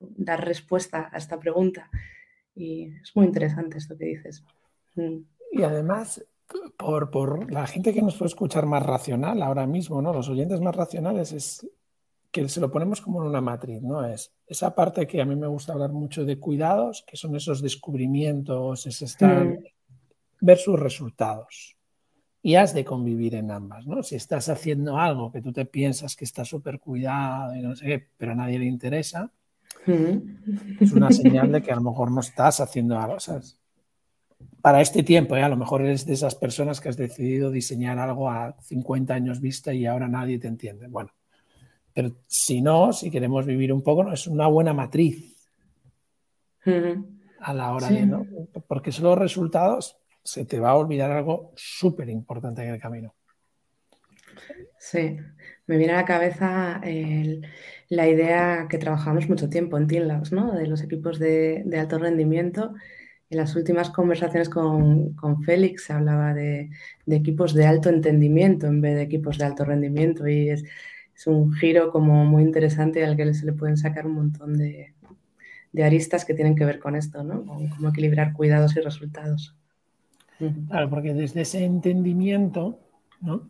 dar 0.00 0.44
respuesta 0.44 1.08
a 1.12 1.18
esta 1.18 1.38
pregunta. 1.38 1.90
Y 2.54 2.92
es 3.02 3.14
muy 3.16 3.26
interesante 3.26 3.78
esto 3.78 3.96
que 3.96 4.04
dices. 4.04 4.44
Mm. 4.96 5.18
Y 5.52 5.62
además, 5.62 6.24
por, 6.76 7.10
por, 7.10 7.50
la 7.50 7.66
gente 7.66 7.94
que 7.94 8.02
nos 8.02 8.16
puede 8.16 8.28
escuchar 8.28 8.66
más 8.66 8.84
racional 8.84 9.42
ahora 9.42 9.66
mismo, 9.66 10.02
¿no? 10.02 10.12
Los 10.12 10.28
oyentes 10.28 10.60
más 10.60 10.74
racionales 10.74 11.32
es 11.32 11.66
que 12.30 12.48
se 12.48 12.60
lo 12.60 12.70
ponemos 12.70 13.00
como 13.00 13.22
en 13.22 13.28
una 13.28 13.40
matriz, 13.40 13.82
¿no? 13.82 14.04
Es 14.04 14.32
esa 14.46 14.74
parte 14.74 15.06
que 15.06 15.22
a 15.22 15.24
mí 15.24 15.34
me 15.36 15.46
gusta 15.46 15.72
hablar 15.72 15.92
mucho 15.92 16.24
de 16.24 16.38
cuidados, 16.38 17.04
que 17.06 17.16
son 17.16 17.34
esos 17.34 17.62
descubrimientos, 17.62 18.86
es 18.86 19.02
estar, 19.02 19.44
mm. 19.44 19.64
ver 20.40 20.58
sus 20.58 20.78
resultados. 20.78 21.76
Y 22.42 22.54
has 22.54 22.74
de 22.74 22.84
convivir 22.84 23.34
en 23.34 23.50
ambas, 23.50 23.86
¿no? 23.86 24.02
Si 24.02 24.14
estás 24.14 24.48
haciendo 24.48 24.98
algo 24.98 25.32
que 25.32 25.40
tú 25.40 25.52
te 25.52 25.64
piensas 25.64 26.14
que 26.14 26.24
está 26.24 26.44
súper 26.44 26.78
cuidado 26.78 27.56
y 27.56 27.62
no 27.62 27.74
sé 27.74 27.86
qué, 27.86 28.08
pero 28.16 28.32
a 28.32 28.34
nadie 28.36 28.58
le 28.58 28.66
interesa, 28.66 29.32
mm. 29.86 30.80
es 30.80 30.92
una 30.92 31.10
señal 31.10 31.50
de 31.50 31.62
que 31.62 31.72
a 31.72 31.76
lo 31.76 31.82
mejor 31.82 32.10
no 32.12 32.20
estás 32.20 32.60
haciendo 32.60 32.98
algo, 32.98 33.18
¿sabes? 33.18 33.58
Para 34.66 34.80
este 34.80 35.04
tiempo, 35.04 35.36
¿eh? 35.36 35.44
a 35.44 35.48
lo 35.48 35.56
mejor 35.56 35.82
eres 35.82 36.06
de 36.06 36.14
esas 36.14 36.34
personas 36.34 36.80
que 36.80 36.88
has 36.88 36.96
decidido 36.96 37.52
diseñar 37.52 38.00
algo 38.00 38.28
a 38.28 38.56
50 38.62 39.14
años 39.14 39.40
vista 39.40 39.72
y 39.72 39.86
ahora 39.86 40.08
nadie 40.08 40.40
te 40.40 40.48
entiende. 40.48 40.88
Bueno, 40.88 41.12
pero 41.94 42.16
si 42.26 42.62
no, 42.62 42.92
si 42.92 43.08
queremos 43.08 43.46
vivir 43.46 43.72
un 43.72 43.80
poco, 43.80 44.10
es 44.10 44.26
una 44.26 44.48
buena 44.48 44.74
matriz 44.74 45.36
a 47.38 47.54
la 47.54 47.72
hora 47.72 47.90
de, 47.90 48.06
¿no? 48.06 48.26
Porque 48.66 48.90
son 48.90 49.04
los 49.04 49.16
resultados, 49.16 49.98
se 50.24 50.44
te 50.44 50.58
va 50.58 50.70
a 50.70 50.76
olvidar 50.76 51.12
algo 51.12 51.52
súper 51.54 52.08
importante 52.08 52.64
en 52.64 52.70
el 52.70 52.80
camino. 52.80 53.14
Sí, 54.80 55.16
me 55.68 55.76
viene 55.76 55.92
a 55.92 55.98
la 55.98 56.04
cabeza 56.04 56.80
la 57.88 58.08
idea 58.08 58.66
que 58.68 58.78
trabajamos 58.78 59.28
mucho 59.28 59.48
tiempo 59.48 59.78
en 59.78 59.86
Team 59.86 60.22
¿no? 60.32 60.56
De 60.56 60.66
los 60.66 60.82
equipos 60.82 61.20
de, 61.20 61.64
alto 61.78 61.98
rendimiento. 61.98 62.74
En 63.28 63.38
las 63.38 63.56
últimas 63.56 63.90
conversaciones 63.90 64.48
con, 64.48 65.14
con 65.14 65.42
Félix 65.42 65.84
se 65.84 65.92
hablaba 65.92 66.32
de, 66.32 66.70
de, 67.06 67.16
equipos 67.16 67.54
de 67.54 67.66
alto 67.66 67.88
entendimiento 67.88 68.66
en 68.66 68.80
vez 68.80 68.94
de 68.94 69.02
equipos 69.02 69.38
de 69.38 69.44
alto 69.44 69.64
rendimiento 69.64 70.28
y 70.28 70.50
es, 70.50 70.64
es 71.16 71.26
un 71.26 71.52
giro 71.52 71.90
como 71.90 72.24
muy 72.26 72.42
interesante 72.42 73.04
al 73.04 73.16
que 73.16 73.32
se 73.32 73.46
le 73.46 73.54
pueden 73.54 73.76
sacar 73.76 74.06
un 74.06 74.14
montón 74.14 74.56
de, 74.58 74.92
aristas 75.82 76.24
que 76.24 76.34
tienen 76.34 76.54
que 76.54 76.64
ver 76.64 76.78
con 76.78 76.94
esto, 76.94 77.22
¿no? 77.22 77.44
Con 77.44 77.68
cómo 77.68 77.88
equilibrar 77.88 78.32
cuidados 78.32 78.76
y 78.76 78.80
resultados. 78.80 79.54
Claro, 80.68 80.90
porque 80.90 81.14
desde 81.14 81.42
ese 81.42 81.64
entendimiento, 81.64 82.78
¿no? 83.20 83.48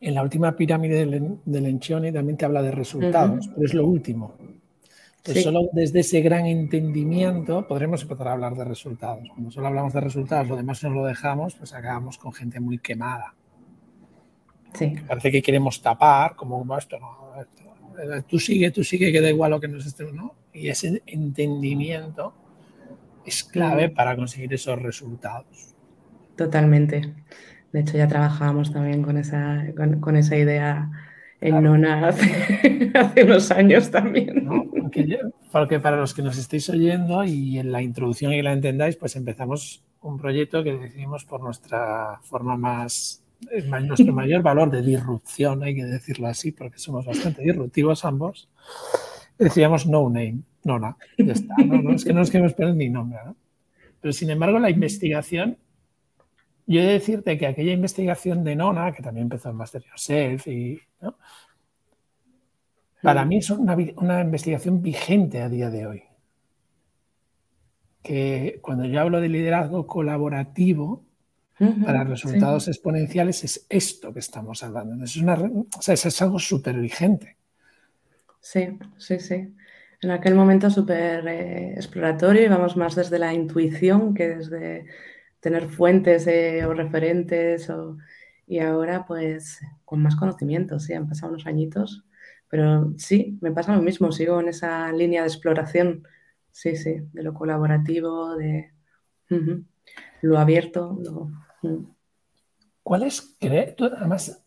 En 0.00 0.14
la 0.14 0.22
última 0.22 0.56
pirámide 0.56 1.04
del, 1.04 1.38
del 1.44 1.80
también 2.12 2.36
te 2.36 2.44
habla 2.44 2.62
de 2.62 2.70
resultados, 2.70 3.48
pero 3.48 3.66
es 3.66 3.74
lo 3.74 3.86
último. 3.86 4.34
Entonces, 5.28 5.44
solo 5.44 5.68
desde 5.72 6.00
ese 6.00 6.20
gran 6.22 6.46
entendimiento 6.46 7.66
podremos 7.66 8.02
empezar 8.02 8.28
a 8.28 8.32
hablar 8.32 8.54
de 8.54 8.64
resultados. 8.64 9.28
Cuando 9.28 9.50
solo 9.50 9.66
hablamos 9.66 9.92
de 9.92 10.00
resultados, 10.00 10.48
lo 10.48 10.56
demás 10.56 10.82
nos 10.82 10.92
lo 10.94 11.04
dejamos, 11.04 11.54
pues 11.54 11.74
acabamos 11.74 12.16
con 12.16 12.32
gente 12.32 12.60
muy 12.60 12.78
quemada. 12.78 13.34
Parece 15.06 15.30
que 15.30 15.42
queremos 15.42 15.82
tapar, 15.82 16.34
como 16.36 16.76
esto 16.76 16.98
no, 16.98 18.22
tú 18.26 18.38
sigue, 18.38 18.70
tú 18.70 18.84
sigue, 18.84 19.12
que 19.12 19.20
da 19.20 19.28
igual 19.28 19.50
lo 19.50 19.60
que 19.60 19.68
nos 19.68 19.86
esté, 19.86 20.10
¿no? 20.12 20.34
Y 20.52 20.68
ese 20.68 21.02
entendimiento 21.06 22.32
es 23.24 23.44
clave 23.44 23.90
para 23.90 24.16
conseguir 24.16 24.52
esos 24.54 24.80
resultados. 24.80 25.74
Totalmente. 26.36 27.14
De 27.72 27.80
hecho, 27.80 27.98
ya 27.98 28.08
trabajábamos 28.08 28.72
también 28.72 29.02
con 29.02 29.18
esa, 29.18 29.66
con, 30.00 30.16
esa 30.16 30.36
idea 30.36 30.90
en 31.40 31.62
Nona 31.62 32.08
hace, 32.94 33.24
unos 33.24 33.50
años 33.50 33.90
también. 33.90 34.48
Porque, 35.52 35.80
para 35.80 35.96
los 35.96 36.14
que 36.14 36.22
nos 36.22 36.36
estéis 36.38 36.68
oyendo 36.70 37.24
y 37.24 37.58
en 37.58 37.72
la 37.72 37.82
introducción 37.82 38.32
y 38.32 38.42
la 38.42 38.52
entendáis, 38.52 38.96
pues 38.96 39.16
empezamos 39.16 39.82
un 40.02 40.18
proyecto 40.18 40.62
que 40.62 40.74
decidimos 40.74 41.24
por 41.24 41.40
nuestra 41.40 42.20
forma 42.22 42.56
más 42.56 43.22
es 43.50 43.66
nuestro 43.66 44.12
mayor 44.12 44.42
valor 44.42 44.70
de 44.70 44.82
disrupción, 44.82 45.62
hay 45.62 45.74
que 45.74 45.84
decirlo 45.84 46.26
así, 46.26 46.52
porque 46.52 46.78
somos 46.78 47.06
bastante 47.06 47.42
disruptivos 47.42 48.04
ambos, 48.04 48.48
decíamos 49.38 49.86
no 49.86 50.08
name, 50.08 50.40
no, 50.64 50.96
ya 51.16 51.32
está. 51.32 51.54
No, 51.64 51.92
es 51.92 52.04
que 52.04 52.12
no 52.12 52.20
nos 52.20 52.30
queremos 52.30 52.54
poner 52.54 52.74
ni 52.74 52.88
nombre. 52.88 53.18
Pero 54.00 54.12
sin 54.12 54.30
embargo, 54.30 54.58
la 54.58 54.70
investigación, 54.70 55.56
yo 56.68 56.80
he 56.80 56.84
de 56.84 56.92
decirte 56.92 57.38
que 57.38 57.46
aquella 57.46 57.72
investigación 57.72 58.44
de 58.44 58.54
Nona, 58.54 58.92
que 58.92 59.02
también 59.02 59.24
empezó 59.24 59.48
en 59.48 59.56
Master 59.56 59.82
Yourself, 59.82 60.46
y, 60.46 60.80
para 63.02 63.24
mí 63.24 63.38
es 63.38 63.50
una, 63.50 63.74
una 63.96 64.20
investigación 64.20 64.82
vigente 64.82 65.40
a 65.40 65.48
día 65.48 65.70
de 65.70 65.86
hoy. 65.86 66.02
Que 68.02 68.58
cuando 68.62 68.84
yo 68.84 69.00
hablo 69.00 69.20
de 69.20 69.28
liderazgo 69.30 69.86
colaborativo, 69.86 71.04
para 71.84 72.04
resultados 72.04 72.68
exponenciales 72.68 73.42
es 73.42 73.66
esto 73.68 74.12
que 74.12 74.20
estamos 74.20 74.62
hablando. 74.62 75.02
Es, 75.04 75.16
una, 75.16 75.34
o 75.34 75.82
sea, 75.82 75.94
es 75.94 76.22
algo 76.22 76.38
súper 76.38 76.78
vigente. 76.78 77.36
Sí, 78.40 78.78
sí, 78.96 79.18
sí. 79.18 79.54
En 80.00 80.10
aquel 80.12 80.36
momento 80.36 80.70
súper 80.70 81.26
eh, 81.26 81.72
exploratorio 81.74 82.44
y 82.44 82.48
vamos 82.48 82.76
más 82.76 82.94
desde 82.94 83.18
la 83.18 83.34
intuición 83.34 84.14
que 84.14 84.28
desde 84.28 84.86
tener 85.40 85.68
fuentes 85.68 86.26
o 86.66 86.74
referentes 86.74 87.70
y 88.46 88.58
ahora 88.60 89.04
pues 89.06 89.60
con 89.84 90.02
más 90.02 90.16
conocimiento, 90.16 90.80
sí, 90.80 90.94
han 90.94 91.08
pasado 91.08 91.32
unos 91.32 91.46
añitos, 91.46 92.04
pero 92.48 92.94
sí, 92.96 93.38
me 93.40 93.52
pasa 93.52 93.76
lo 93.76 93.82
mismo, 93.82 94.10
sigo 94.10 94.40
en 94.40 94.48
esa 94.48 94.90
línea 94.92 95.22
de 95.22 95.28
exploración, 95.28 96.06
sí, 96.50 96.76
sí, 96.76 97.02
de 97.12 97.22
lo 97.22 97.34
colaborativo, 97.34 98.36
de 98.36 98.72
lo 100.22 100.38
abierto, 100.38 100.98
lo, 101.02 101.30
¿Cuál 102.82 103.02
es? 103.02 103.36
además, 103.42 104.42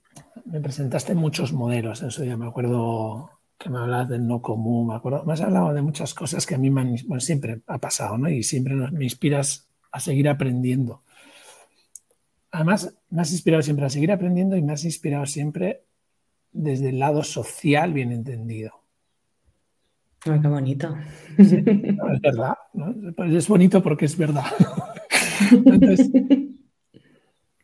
me 0.46 0.62
presentaste 0.62 1.14
muchos 1.14 1.54
modelos, 1.54 2.02
eso 2.02 2.24
ya 2.24 2.38
me 2.38 2.48
acuerdo 2.48 3.30
que 3.56 3.70
me 3.70 3.78
hablabas 3.78 4.10
del 4.10 4.26
no 4.26 4.42
común, 4.42 4.88
me 4.88 4.96
acuerdo, 4.96 5.24
me 5.24 5.34
has 5.34 5.42
hablado 5.42 5.72
de 5.74 5.84
muchas 5.84 6.16
cosas 6.16 6.48
que 6.48 6.56
a 6.56 6.58
mí 6.58 6.72
siempre 7.20 7.62
ha 7.68 7.78
pasado, 7.78 8.18
¿no? 8.18 8.28
Y 8.30 8.42
siempre 8.42 8.74
me 8.74 9.04
inspiras 9.04 9.71
a 9.92 10.00
seguir 10.00 10.30
aprendiendo. 10.30 11.02
Además, 12.52 12.94
me 13.10 13.22
has 13.22 13.32
inspirado 13.32 13.64
siempre 13.64 13.86
a 13.86 13.90
seguir 13.90 14.12
aprendiendo 14.12 14.56
y 14.56 14.62
me 14.62 14.74
has 14.74 14.84
inspirado 14.84 15.26
siempre 15.26 15.86
desde 16.52 16.90
el 16.90 17.00
lado 17.00 17.24
social 17.24 17.94
bien 17.94 18.12
entendido. 18.12 18.74
qué 20.24 20.32
bonito. 20.32 20.96
es 21.38 22.22
verdad, 22.22 22.56
pues 23.16 23.34
es 23.34 23.48
bonito 23.48 23.82
porque 23.82 24.06
es 24.06 24.18
verdad. 24.18 24.46
Entonces, 25.52 26.12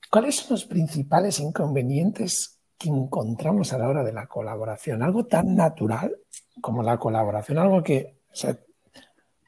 ¿Cuáles 0.09 0.37
son 0.37 0.47
los 0.51 0.65
principales 0.65 1.39
inconvenientes 1.39 2.61
que 2.77 2.89
encontramos 2.89 3.73
a 3.73 3.77
la 3.77 3.89
hora 3.89 4.03
de 4.03 4.13
la 4.13 4.27
colaboración? 4.27 5.03
Algo 5.03 5.25
tan 5.25 5.55
natural 5.55 6.15
como 6.61 6.81
la 6.81 6.97
colaboración, 6.97 7.57
algo 7.57 7.83
que, 7.83 8.17
o 8.31 8.35
sea, 8.35 8.57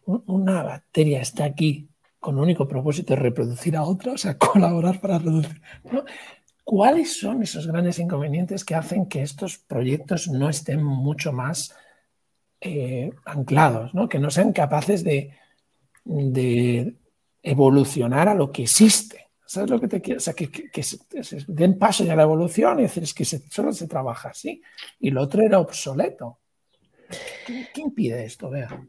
una 0.06 0.64
bacteria 0.64 1.22
está 1.22 1.46
aquí 1.46 1.90
con 2.20 2.38
único 2.38 2.68
propósito 2.68 3.14
de 3.14 3.22
reproducir 3.22 3.76
a 3.78 3.84
otra, 3.84 4.14
o 4.14 4.18
sea, 4.18 4.38
colaborar 4.38 5.00
para 5.00 5.20
reducir. 5.20 5.62
¿cuáles 6.70 7.20
son 7.20 7.42
esos 7.42 7.66
grandes 7.66 7.98
inconvenientes 7.98 8.64
que 8.64 8.76
hacen 8.76 9.08
que 9.08 9.24
estos 9.24 9.58
proyectos 9.58 10.28
no 10.28 10.48
estén 10.50 10.84
mucho 10.84 11.34
más 11.34 11.76
eh, 12.62 13.10
anclados, 13.26 13.96
¿no? 13.96 14.08
que 14.08 14.20
no 14.20 14.30
sean 14.30 14.54
capaces 14.54 15.04
de, 15.04 15.36
evolucionar 17.42 18.30
a 18.30 18.36
lo 18.36 18.52
que 18.52 18.62
existe? 18.64 19.32
¿Sabes 19.48 19.72
lo 19.72 19.80
que 19.80 19.88
te 19.88 20.00
quiero? 20.00 20.20
O 20.20 20.22
sea, 20.22 20.36
que, 20.36 20.84
se, 20.84 21.00
den 21.48 21.80
paso 21.80 22.04
ya 22.04 22.14
a 22.14 22.16
la 22.16 22.22
evolución 22.22 22.78
y 22.80 22.84
decir, 22.84 23.02
es 23.02 23.16
que 23.16 23.26
solo 23.26 23.74
se 23.74 23.88
trabaja 23.88 24.30
así. 24.30 24.62
Y 25.00 25.10
lo 25.10 25.24
otro 25.24 25.42
era 25.42 25.60
obsoleto. 25.60 26.38
¿Qué, 27.48 27.82
impide 27.82 28.26
esto, 28.26 28.48
Vea? 28.48 28.80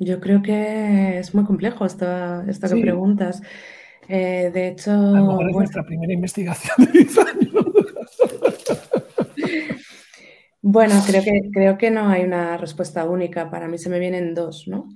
Yo 0.00 0.20
creo 0.20 0.42
que 0.42 1.18
es 1.18 1.34
muy 1.34 1.44
complejo 1.44 1.84
esta, 1.84 2.44
esta 2.48 2.68
que 2.68 2.80
preguntas. 2.80 3.42
Eh, 4.08 4.50
de 4.52 4.68
hecho. 4.68 4.90
A 4.90 5.20
lo 5.20 5.26
mejor 5.26 5.50
es 5.50 5.56
nuestra 5.56 5.84
primera 5.84 6.12
investigación 6.12 6.86
de 6.86 6.92
10 6.92 7.18
años. 7.18 7.52
bueno, 10.62 10.94
creo 11.06 11.22
que, 11.22 11.50
creo 11.52 11.78
que 11.78 11.90
no 11.90 12.08
hay 12.08 12.24
una 12.24 12.56
respuesta 12.56 13.04
única. 13.04 13.50
Para 13.50 13.68
mí 13.68 13.78
se 13.78 13.90
me 13.90 13.98
vienen 13.98 14.34
dos, 14.34 14.66
¿no? 14.66 14.88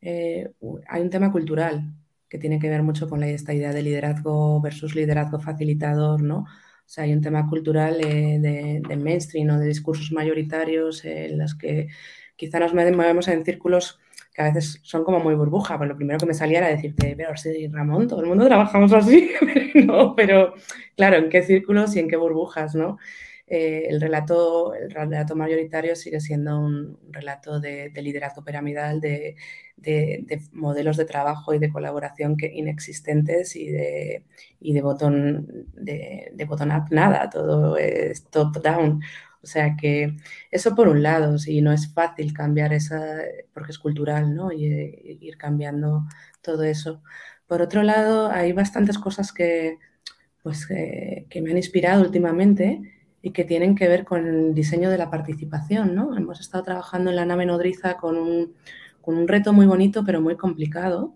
Eh, 0.00 0.50
hay 0.88 1.02
un 1.02 1.10
tema 1.10 1.30
cultural 1.30 1.92
que 2.28 2.38
tiene 2.38 2.58
que 2.58 2.68
ver 2.68 2.82
mucho 2.82 3.08
con 3.08 3.22
esta 3.22 3.54
idea 3.54 3.72
de 3.72 3.82
liderazgo 3.82 4.60
versus 4.60 4.94
liderazgo 4.94 5.38
facilitador, 5.38 6.22
¿no? 6.22 6.38
O 6.38 6.88
sea, 6.88 7.04
hay 7.04 7.12
un 7.12 7.20
tema 7.20 7.48
cultural 7.48 8.00
eh, 8.00 8.38
de, 8.40 8.82
de, 8.86 8.96
mainstream 8.96 9.50
o 9.50 9.58
de 9.58 9.66
discursos 9.66 10.12
mayoritarios 10.12 11.04
en 11.04 11.38
los 11.38 11.54
que 11.56 11.88
quizá 12.36 12.58
nos 12.60 12.74
movemos 12.74 13.28
en 13.28 13.44
círculos 13.44 13.98
que 14.32 14.42
a 14.42 14.52
veces 14.52 14.80
son 14.82 15.02
como 15.02 15.18
muy 15.18 15.34
burbuja. 15.34 15.78
Pues 15.78 15.88
lo 15.88 15.96
primero 15.96 16.18
que 16.18 16.26
me 16.26 16.34
salía 16.34 16.58
era 16.58 16.68
decirte, 16.68 17.14
pero 17.16 17.36
sí, 17.36 17.68
Ramón, 17.68 18.06
todo 18.06 18.20
el 18.20 18.26
mundo 18.26 18.46
trabajamos 18.46 18.92
así. 18.92 19.30
no, 19.86 20.14
pero 20.14 20.54
claro, 20.96 21.16
¿en 21.16 21.30
qué 21.30 21.42
círculos 21.42 21.96
y 21.96 22.00
en 22.00 22.08
qué 22.08 22.16
burbujas, 22.16 22.74
no? 22.74 22.98
Eh, 23.48 23.86
el, 23.88 24.00
relato, 24.00 24.74
el 24.74 24.90
relato 24.90 25.36
mayoritario 25.36 25.94
sigue 25.94 26.18
siendo 26.20 26.58
un 26.58 26.98
relato 27.10 27.60
de, 27.60 27.92
liderazgo 27.94 28.44
piramidal, 28.44 29.00
de, 29.00 29.36
modelos 30.52 30.96
de 30.96 31.04
trabajo 31.04 31.54
y 31.54 31.58
de 31.60 31.70
colaboración 31.70 32.36
que, 32.36 32.46
inexistentes 32.52 33.54
y 33.54 33.68
de, 33.68 34.24
y 34.58 34.72
de 34.72 34.82
botón 34.82 35.66
de, 35.74 36.32
de 36.34 36.44
bottom 36.44 36.70
up 36.76 36.86
nada, 36.90 37.30
todo 37.30 37.76
es 37.76 38.24
top 38.30 38.56
down. 38.62 39.00
O 39.46 39.48
sea 39.48 39.76
que 39.76 40.16
eso 40.50 40.74
por 40.74 40.88
un 40.88 41.04
lado, 41.04 41.38
sí, 41.38 41.62
no 41.62 41.72
es 41.72 41.94
fácil 41.94 42.32
cambiar 42.32 42.72
esa, 42.72 43.00
porque 43.54 43.70
es 43.70 43.78
cultural, 43.78 44.34
¿no? 44.34 44.50
Y, 44.50 44.64
ir 45.20 45.36
cambiando 45.38 46.04
todo 46.42 46.64
eso. 46.64 47.00
Por 47.46 47.62
otro 47.62 47.84
lado, 47.84 48.28
hay 48.28 48.52
bastantes 48.52 48.98
cosas 48.98 49.32
que, 49.32 49.78
pues, 50.42 50.66
que 50.66 51.40
me 51.42 51.50
han 51.52 51.58
inspirado 51.58 52.02
últimamente 52.02 52.82
y 53.22 53.30
que 53.32 53.44
tienen 53.44 53.76
que 53.76 53.86
ver 53.88 54.04
con 54.04 54.26
el 54.26 54.54
diseño 54.54 54.90
de 54.90 54.98
la 54.98 55.10
participación, 55.10 55.94
¿no? 55.94 56.16
Hemos 56.16 56.40
estado 56.40 56.64
trabajando 56.64 57.10
en 57.10 57.16
la 57.16 57.24
nave 57.24 57.46
nodriza 57.46 57.96
con 57.98 58.16
un, 58.16 58.54
con 59.00 59.16
un 59.16 59.28
reto 59.28 59.52
muy 59.52 59.66
bonito, 59.66 60.04
pero 60.04 60.20
muy 60.20 60.36
complicado, 60.36 61.14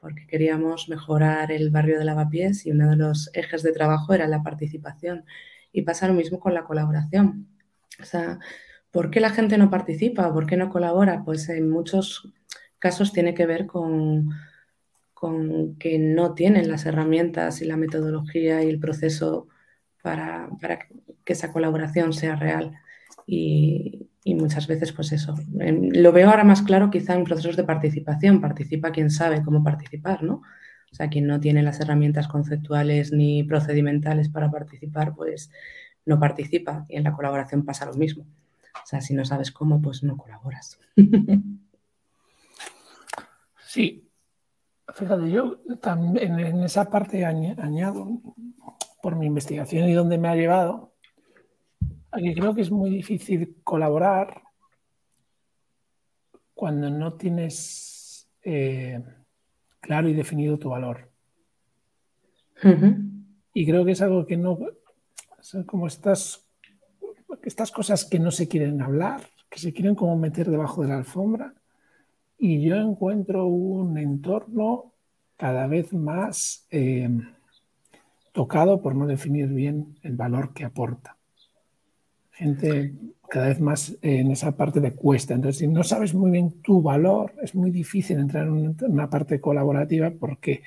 porque 0.00 0.26
queríamos 0.26 0.88
mejorar 0.88 1.52
el 1.52 1.70
barrio 1.70 1.98
de 2.00 2.04
Lavapiés 2.04 2.66
y 2.66 2.72
uno 2.72 2.90
de 2.90 2.96
los 2.96 3.30
ejes 3.34 3.62
de 3.62 3.72
trabajo 3.72 4.12
era 4.12 4.26
la 4.26 4.42
participación. 4.42 5.24
Y 5.74 5.82
pasa 5.82 6.08
lo 6.08 6.14
mismo 6.14 6.40
con 6.40 6.54
la 6.54 6.64
colaboración. 6.64 7.48
O 8.00 8.04
sea, 8.04 8.38
¿por 8.90 9.10
qué 9.10 9.20
la 9.20 9.30
gente 9.30 9.58
no 9.58 9.68
participa? 9.68 10.32
¿Por 10.32 10.46
qué 10.46 10.56
no 10.56 10.70
colabora? 10.70 11.24
Pues 11.24 11.48
en 11.50 11.68
muchos 11.68 12.32
casos 12.78 13.12
tiene 13.12 13.34
que 13.34 13.44
ver 13.44 13.66
con, 13.66 14.30
con 15.12 15.76
que 15.76 15.98
no 15.98 16.32
tienen 16.34 16.70
las 16.70 16.86
herramientas 16.86 17.60
y 17.60 17.64
la 17.64 17.76
metodología 17.76 18.62
y 18.62 18.70
el 18.70 18.78
proceso 18.78 19.48
para, 20.00 20.48
que 21.24 21.32
esa 21.32 21.52
colaboración 21.52 22.12
sea 22.12 22.36
real. 22.36 22.72
Y, 23.26 24.08
y, 24.22 24.34
muchas 24.34 24.66
veces, 24.66 24.92
pues 24.92 25.12
eso, 25.12 25.34
lo 25.50 26.12
veo 26.12 26.30
ahora 26.30 26.44
más 26.44 26.62
claro 26.62 26.90
quizá 26.90 27.14
en 27.14 27.24
procesos 27.24 27.56
de 27.56 27.64
participación. 27.64 28.40
Participa 28.40 28.92
quien 28.92 29.10
sabe 29.10 29.42
cómo 29.42 29.64
participar, 29.64 30.22
¿no? 30.22 30.42
O 30.94 30.96
sea, 30.96 31.08
quien 31.08 31.26
no 31.26 31.40
tiene 31.40 31.60
las 31.64 31.80
herramientas 31.80 32.28
conceptuales 32.28 33.10
ni 33.10 33.42
procedimentales 33.42 34.28
para 34.28 34.48
participar, 34.48 35.12
pues 35.16 35.50
no 36.06 36.20
participa. 36.20 36.86
Y 36.88 36.94
en 36.94 37.02
la 37.02 37.12
colaboración 37.12 37.64
pasa 37.64 37.84
lo 37.84 37.94
mismo. 37.94 38.22
O 38.22 38.86
sea, 38.86 39.00
si 39.00 39.12
no 39.12 39.24
sabes 39.24 39.50
cómo, 39.50 39.82
pues 39.82 40.04
no 40.04 40.16
colaboras. 40.16 40.78
Sí. 43.66 44.08
Fíjate, 44.94 45.28
yo 45.32 45.58
también 45.80 46.38
en 46.38 46.62
esa 46.62 46.88
parte 46.88 47.24
añado, 47.24 48.20
por 49.02 49.16
mi 49.16 49.26
investigación 49.26 49.88
y 49.88 49.94
donde 49.94 50.16
me 50.16 50.28
ha 50.28 50.36
llevado, 50.36 50.94
que 52.12 52.34
creo 52.34 52.54
que 52.54 52.60
es 52.60 52.70
muy 52.70 52.90
difícil 52.90 53.56
colaborar 53.64 54.42
cuando 56.54 56.88
no 56.88 57.14
tienes 57.14 58.28
eh, 58.44 59.02
claro 59.84 60.08
y 60.08 60.14
definido 60.14 60.58
tu 60.58 60.70
valor. 60.70 61.10
Y 63.52 63.66
creo 63.66 63.84
que 63.84 63.92
es 63.92 64.00
algo 64.00 64.24
que 64.24 64.38
no, 64.38 64.58
como 65.66 65.86
estas, 65.86 66.48
estas 67.42 67.70
cosas 67.70 68.06
que 68.06 68.18
no 68.18 68.30
se 68.30 68.48
quieren 68.48 68.80
hablar, 68.80 69.20
que 69.50 69.58
se 69.58 69.74
quieren 69.74 69.94
como 69.94 70.16
meter 70.16 70.50
debajo 70.50 70.82
de 70.82 70.88
la 70.88 70.96
alfombra. 70.96 71.54
Y 72.38 72.62
yo 72.62 72.76
encuentro 72.76 73.46
un 73.46 73.98
entorno 73.98 74.92
cada 75.36 75.66
vez 75.66 75.92
más 75.92 76.66
eh, 76.70 77.10
tocado 78.32 78.80
por 78.80 78.94
no 78.94 79.06
definir 79.06 79.48
bien 79.48 79.98
el 80.02 80.16
valor 80.16 80.54
que 80.54 80.64
aporta. 80.64 81.13
Gente 82.34 82.92
cada 83.28 83.48
vez 83.48 83.60
más 83.60 83.96
en 84.02 84.30
esa 84.30 84.56
parte 84.56 84.80
de 84.80 84.92
cuesta. 84.92 85.34
Entonces, 85.34 85.58
si 85.58 85.66
no 85.66 85.82
sabes 85.82 86.14
muy 86.14 86.30
bien 86.30 86.60
tu 86.62 86.82
valor, 86.82 87.32
es 87.42 87.54
muy 87.54 87.70
difícil 87.70 88.18
entrar 88.18 88.46
en 88.46 88.76
una 88.80 89.08
parte 89.08 89.40
colaborativa 89.40 90.10
porque 90.10 90.62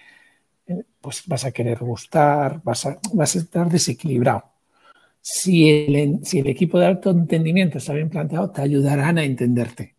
eh, 0.68 0.84
pues 1.00 1.24
vas 1.28 1.46
a 1.46 1.52
querer 1.52 1.80
gustar, 1.80 2.62
vas 2.64 2.86
a, 2.86 3.00
vas 3.14 3.36
a 3.36 3.40
estar 3.40 3.70
desequilibrado. 3.70 4.44
Si 5.22 5.70
el, 5.70 6.26
si 6.26 6.40
el 6.40 6.48
equipo 6.48 6.80
de 6.80 6.88
alto 6.88 7.12
entendimiento 7.12 7.78
está 7.78 7.94
bien 7.94 8.10
planteado, 8.10 8.50
te 8.50 8.62
ayudarán 8.62 9.18
a 9.18 9.24
entenderte. 9.24 9.98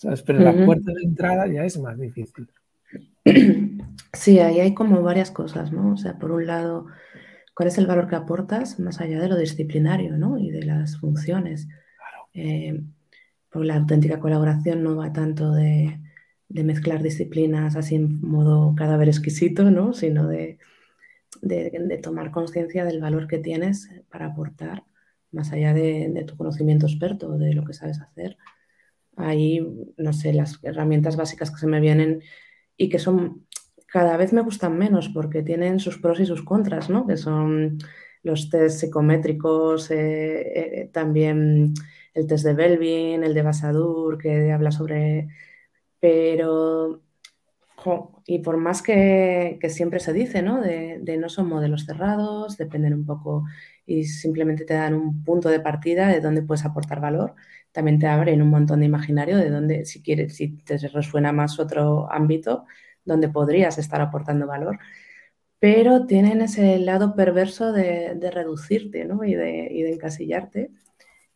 ¿sabes? 0.00 0.22
Pero 0.22 0.38
la 0.40 0.64
puerta 0.64 0.92
de 0.94 1.02
entrada 1.02 1.46
ya 1.46 1.62
es 1.62 1.78
más 1.78 1.98
difícil. 1.98 2.48
Sí, 4.12 4.38
ahí 4.40 4.58
hay 4.58 4.74
como 4.74 5.02
varias 5.02 5.30
cosas, 5.30 5.70
¿no? 5.72 5.92
O 5.92 5.96
sea, 5.96 6.18
por 6.18 6.32
un 6.32 6.46
lado, 6.46 6.86
¿cuál 7.60 7.68
es 7.68 7.76
el 7.76 7.86
valor 7.86 8.08
que 8.08 8.16
aportas 8.16 8.80
más 8.80 9.02
allá 9.02 9.20
de 9.20 9.28
lo 9.28 9.36
disciplinario, 9.36 10.16
¿no? 10.16 10.38
Y 10.38 10.50
de 10.50 10.62
las 10.62 10.96
funciones. 10.96 11.68
Eh, 12.32 12.82
porque 13.50 13.66
la 13.66 13.76
auténtica 13.76 14.18
colaboración 14.18 14.82
no 14.82 14.96
va 14.96 15.12
tanto 15.12 15.52
de, 15.52 16.00
mezclar 16.48 17.02
disciplinas 17.02 17.76
así 17.76 17.96
en 17.96 18.18
modo 18.22 18.74
cadáver 18.74 19.08
exquisito, 19.08 19.70
¿no? 19.70 19.92
sino 19.92 20.26
de, 20.26 20.58
tomar 22.02 22.30
conciencia 22.30 22.86
del 22.86 22.98
valor 22.98 23.28
que 23.28 23.36
tienes 23.36 23.90
para 24.10 24.28
aportar, 24.28 24.84
más 25.30 25.52
allá 25.52 25.74
de, 25.74 26.24
tu 26.26 26.38
conocimiento 26.38 26.86
experto, 26.86 27.36
de 27.36 27.52
lo 27.52 27.66
que 27.66 27.74
sabes 27.74 28.00
hacer. 28.00 28.38
Ahí, 29.16 29.60
no 29.98 30.14
sé, 30.14 30.32
las 30.32 30.60
herramientas 30.62 31.16
básicas 31.16 31.50
que 31.50 31.58
se 31.58 31.66
me 31.66 31.80
vienen 31.80 32.22
y 32.78 32.88
que 32.88 32.98
son 32.98 33.44
cada 33.92 34.16
vez 34.16 34.32
me 34.32 34.42
gustan 34.42 34.78
menos 34.78 35.08
porque 35.08 35.42
tienen 35.42 35.80
sus 35.80 35.98
pros 35.98 36.20
y 36.20 36.26
sus 36.26 36.42
contras, 36.44 36.90
¿no? 36.90 37.06
Que 37.06 37.16
son 37.16 37.78
los 38.22 38.50
test 38.50 38.80
psicométricos, 38.80 39.90
eh, 39.90 40.82
eh, 40.82 40.90
también 40.92 41.74
el 42.14 42.26
test 42.26 42.44
de 42.44 42.54
Belvin, 42.54 43.24
el 43.24 43.34
de 43.34 43.42
Basadur, 43.42 44.18
que 44.18 44.52
habla 44.52 44.70
sobre... 44.70 45.28
Pero, 46.00 47.02
y 48.26 48.40
por 48.40 48.56
más 48.56 48.82
que, 48.82 49.58
siempre 49.68 50.00
se 50.00 50.12
dice, 50.12 50.42
¿no? 50.42 50.60
De, 50.60 51.16
no 51.18 51.28
son 51.28 51.48
modelos 51.48 51.84
cerrados, 51.86 52.56
dependen 52.56 52.94
un 52.94 53.06
poco 53.06 53.44
y 53.86 54.04
simplemente 54.04 54.64
te 54.64 54.74
dan 54.74 54.94
un 54.94 55.24
punto 55.24 55.48
de 55.48 55.60
partida 55.60 56.08
de 56.08 56.20
dónde 56.20 56.42
puedes 56.42 56.64
aportar 56.64 57.00
valor. 57.00 57.34
También 57.72 57.98
te 57.98 58.06
abren 58.06 58.42
un 58.42 58.48
montón 58.50 58.80
de 58.80 58.86
imaginario 58.86 59.36
de 59.36 59.50
dónde, 59.50 59.84
si 59.84 60.02
quieres, 60.02 60.36
si 60.36 60.58
te 60.58 60.78
resuena 60.78 61.32
más 61.32 61.58
otro 61.58 62.10
ámbito, 62.10 62.66
donde 63.12 63.28
podrías 63.28 63.78
estar 63.78 64.00
aportando 64.00 64.46
valor 64.46 64.78
pero 65.60 66.06
tienen 66.06 66.40
ese 66.40 66.78
lado 66.78 67.14
perverso 67.14 67.70
de, 67.70 68.18
reducirte 68.32 69.04
¿no? 69.04 69.22
y, 69.24 69.34
de, 69.34 69.92
encasillarte 69.92 70.70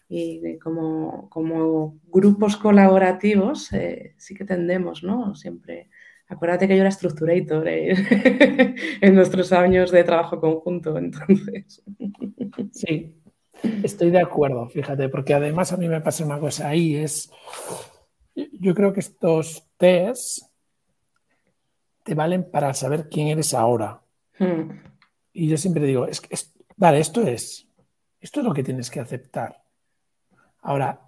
y 0.08 0.58
como, 0.58 2.00
grupos 2.06 2.56
colaborativos 2.56 3.72
eh, 3.72 4.14
sí 4.16 4.34
que 4.34 4.44
tendemos, 4.44 5.02
¿no? 5.02 5.34
Siempre. 5.34 5.88
Acuérdate 6.28 6.68
que 6.68 6.76
yo 6.76 6.82
era 6.82 6.90
structurator 6.90 7.68
eh, 7.68 7.94
en 9.00 9.14
nuestros 9.14 9.52
años 9.52 9.90
de 9.90 10.04
trabajo 10.04 10.40
conjunto, 10.40 10.96
entonces. 10.96 11.82
Sí, 12.70 13.14
estoy 13.82 14.10
de 14.10 14.20
acuerdo, 14.20 14.68
fíjate, 14.68 15.08
porque 15.08 15.34
además 15.34 15.72
a 15.72 15.76
mí 15.76 15.88
me 15.88 16.00
pasa 16.00 16.24
una 16.24 16.38
cosa 16.38 16.68
ahí, 16.68 16.96
es, 16.96 17.30
yo 18.34 18.74
creo 18.74 18.92
que 18.92 19.00
estos 19.00 19.66
tests 19.76 20.53
te 22.04 22.14
valen 22.14 22.48
para 22.48 22.72
saber 22.74 23.08
quién 23.08 23.28
eres 23.28 23.54
ahora. 23.54 24.00
Hmm. 24.38 24.70
Y 25.32 25.48
yo 25.48 25.56
siempre 25.56 25.84
digo, 25.84 26.06
es, 26.06 26.22
es, 26.30 26.54
vale, 26.76 27.00
esto 27.00 27.22
es, 27.22 27.66
esto 28.20 28.40
es 28.40 28.46
lo 28.46 28.54
que 28.54 28.62
tienes 28.62 28.90
que 28.90 29.00
aceptar. 29.00 29.64
Ahora, 30.62 31.00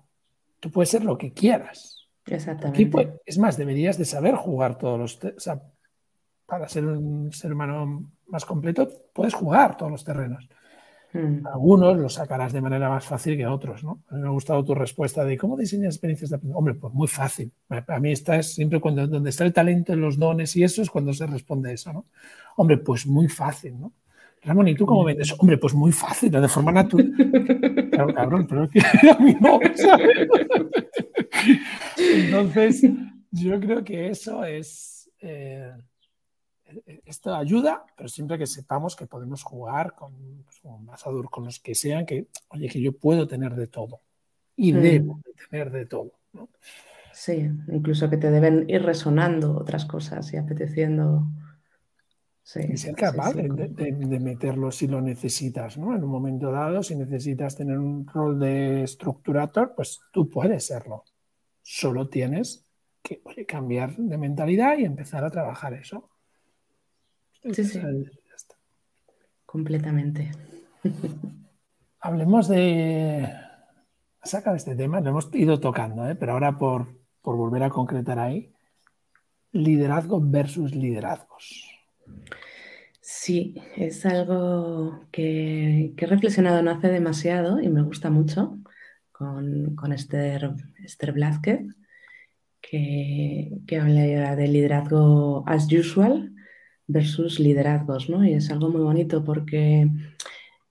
tú 0.59 0.71
puedes 0.71 0.91
ser 0.91 1.05
lo 1.05 1.17
que 1.17 1.33
quieras. 1.33 2.09
Exactamente. 2.27 3.21
es 3.25 3.39
más, 3.39 3.57
deberías 3.57 3.97
de 3.99 4.05
saber 4.05 4.35
jugar 4.35 4.77
todos 4.79 4.99
los... 4.99 5.25
O 5.25 5.41
sea, 5.41 5.63
para 6.45 6.69
ser 6.69 6.87
un 6.87 7.33
ser 7.33 7.53
humano 7.53 8.11
más 8.27 8.45
completo, 8.45 8.89
puedes 9.13 9.35
jugar 9.35 9.77
todos 9.77 9.93
los 9.93 10.05
terrenos. 10.05 10.49
Hmm. 11.13 11.47
Algunos 11.47 11.97
los 11.97 12.15
sacarás 12.15 12.53
de 12.53 12.61
manera 12.61 12.89
más 12.89 13.05
fácil 13.05 13.37
que 13.37 13.47
otros, 13.47 13.85
¿no? 13.85 14.03
A 14.09 14.15
mí 14.15 14.23
me 14.23 14.29
ha 14.29 14.31
gustado 14.31 14.65
tu 14.65 14.75
respuesta 14.75 15.25
de 15.25 15.39
cómo 15.39 15.57
diseñas 15.57 15.95
experiencias 15.95 16.31
de 16.31 16.37
aprendizaje. 16.37 16.59
Hombre, 16.59 16.75
pues 16.75 16.93
muy 16.93 17.09
fácil. 17.09 17.53
A 17.69 18.01
mí 18.01 18.13
está 18.13 18.37
es 18.37 18.55
siempre 18.55 18.81
cuando 18.81 19.07
donde 19.07 19.31
está 19.31 19.45
el 19.45 19.53
talento, 19.53 19.93
en 19.93 20.01
los 20.01 20.19
dones 20.19 20.55
y 20.57 20.65
eso 20.65 20.83
es 20.83 20.91
cuando 20.91 21.13
se 21.13 21.27
responde 21.27 21.73
eso, 21.73 21.93
¿no? 21.93 22.07
Hombre, 22.57 22.79
pues 22.79 23.07
muy 23.07 23.29
fácil, 23.29 23.79
¿no? 23.81 23.93
Ramón, 24.43 24.69
¿y 24.69 24.75
tú 24.75 24.87
cómo 24.87 25.03
vendes? 25.03 25.35
Hombre, 25.39 25.59
pues 25.59 25.75
muy 25.75 25.93
fácil, 25.93 26.31
de 26.31 26.49
forma 26.49 26.73
natural. 26.73 27.13
Claro, 27.97 28.13
cabrón, 28.13 28.47
pero 28.47 28.65
es 28.65 28.71
que 28.71 29.09
a 29.09 29.19
mí 29.19 29.35
no, 29.41 29.59
¿sabes? 29.75 30.29
Entonces, 31.97 32.83
yo 33.31 33.59
creo 33.59 33.83
que 33.83 34.11
eso 34.11 34.45
es. 34.45 35.11
Eh, 35.21 35.73
esto 37.05 37.35
ayuda, 37.35 37.85
pero 37.97 38.09
siempre 38.09 38.39
que 38.39 38.47
sepamos 38.47 38.97
que 38.97 39.07
podemos 39.07 39.43
jugar 39.43 39.95
con, 39.95 40.45
pues, 40.45 41.03
con 41.31 41.45
los 41.45 41.61
que 41.61 41.75
sean, 41.75 42.07
que, 42.07 42.27
oye, 42.49 42.69
que 42.69 42.81
yo 42.81 42.93
puedo 42.93 43.27
tener 43.27 43.55
de 43.55 43.67
todo 43.67 44.01
y 44.57 44.73
mm. 44.73 44.81
debo 44.81 45.21
tener 45.51 45.71
de 45.71 45.87
todo. 45.87 46.13
Sí, 47.13 47.49
incluso 47.69 48.11
que 48.11 48.17
te 48.17 48.31
deben 48.31 48.69
ir 48.69 48.83
resonando 48.83 49.57
otras 49.57 49.85
cosas 49.87 50.33
y 50.33 50.37
apeteciendo. 50.37 51.27
Sí, 52.43 52.61
y 52.73 52.77
ser 52.77 52.95
capaz 52.95 53.33
de, 53.35 54.21
meterlo 54.21 54.71
si 54.71 54.87
lo 54.87 55.01
necesitas, 55.01 55.79
¿no? 55.79 55.97
En 55.97 56.05
un 56.05 56.11
momento 56.11 56.53
dado, 56.53 56.83
si 56.83 56.95
necesitas 56.95 57.57
tener 57.57 57.79
un 57.79 58.07
rol 58.07 58.39
de 58.39 58.85
estructurator, 58.85 59.75
pues 59.75 60.01
tú 60.13 60.29
puedes 60.29 60.67
serlo. 60.67 61.05
Solo 61.63 62.09
tienes 62.09 62.65
que 63.03 63.47
cambiar 63.47 63.97
de 63.97 64.19
mentalidad 64.19 64.79
y 64.79 64.85
empezar 64.85 65.25
a 65.25 65.31
trabajar 65.31 65.75
eso. 65.75 66.09
Sí, 67.53 67.65
sí. 67.65 67.81
Completamente. 69.45 70.33
Hablemos 72.01 72.49
de. 72.49 73.33
Saca 74.23 74.55
este 74.55 74.75
tema, 74.75 75.01
lo 75.01 75.11
hemos 75.11 75.33
ido 75.35 75.61
tocando, 75.61 76.09
¿eh? 76.09 76.17
pero 76.17 76.33
ahora 76.33 76.59
por, 76.59 76.89
por 77.23 77.37
volver 77.37 77.63
a 77.63 77.71
concretar 77.71 78.19
ahí. 78.19 78.53
Liderazgo 79.53 80.21
versus 80.21 80.75
liderazgos. 80.75 81.65
Sí, 83.01 83.55
es 83.77 84.05
algo 84.05 85.07
que, 85.13 85.95
he 85.97 86.07
reflexionado 86.07 86.63
no 86.63 86.73
hace 86.73 86.89
demasiado 86.89 87.61
y 87.61 87.69
me 87.69 87.83
gusta 87.83 88.11
mucho 88.11 88.59
con, 89.13 89.93
Esther, 89.93 90.51
Esther 90.85 91.13
Blázquez, 91.13 91.61
que, 92.61 93.53
que 93.67 93.79
habla 93.79 94.35
de 94.35 94.49
liderazgo 94.49 95.45
as 95.47 95.73
usual 95.73 96.36
versus 96.87 97.41
liderazgos, 97.41 98.09
¿no? 98.09 98.25
Y 98.25 98.35
es 98.35 98.51
algo 98.51 98.69
muy 98.71 98.83
bonito 98.83 99.25
porque 99.25 99.89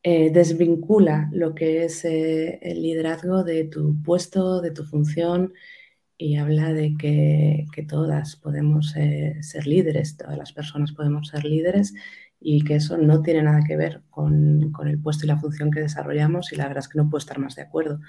eh, 0.03 0.31
desvincula 0.31 1.29
lo 1.31 1.55
que 1.55 1.85
es 1.85 2.05
eh, 2.05 2.59
el 2.61 2.81
liderazgo 2.81 3.43
de 3.43 3.65
tu 3.65 4.01
puesto, 4.03 4.61
de 4.61 4.71
tu 4.71 4.83
función 4.83 5.53
y 6.17 6.37
habla 6.37 6.73
de 6.73 6.95
que, 6.97 7.65
todas 7.87 8.35
podemos 8.35 8.95
eh, 8.95 9.37
ser 9.41 9.67
líderes, 9.67 10.17
todas 10.17 10.37
las 10.37 10.53
personas 10.53 10.91
podemos 10.93 11.29
ser 11.29 11.43
líderes 11.43 11.93
y 12.39 12.63
que 12.63 12.75
eso 12.75 12.97
no 12.97 13.21
tiene 13.21 13.41
nada 13.43 13.61
que 13.67 13.75
ver 13.77 14.03
con, 14.09 14.71
el 14.85 15.01
puesto 15.01 15.25
y 15.25 15.27
la 15.27 15.37
función 15.37 15.71
que 15.71 15.81
desarrollamos 15.81 16.53
y 16.53 16.55
la 16.55 16.67
verdad 16.67 16.83
es 16.83 16.87
que 16.87 16.99
no 16.99 17.09
puedo 17.09 17.19
estar 17.19 17.39
más 17.39 17.55
de 17.55 17.63
acuerdo. 17.63 17.99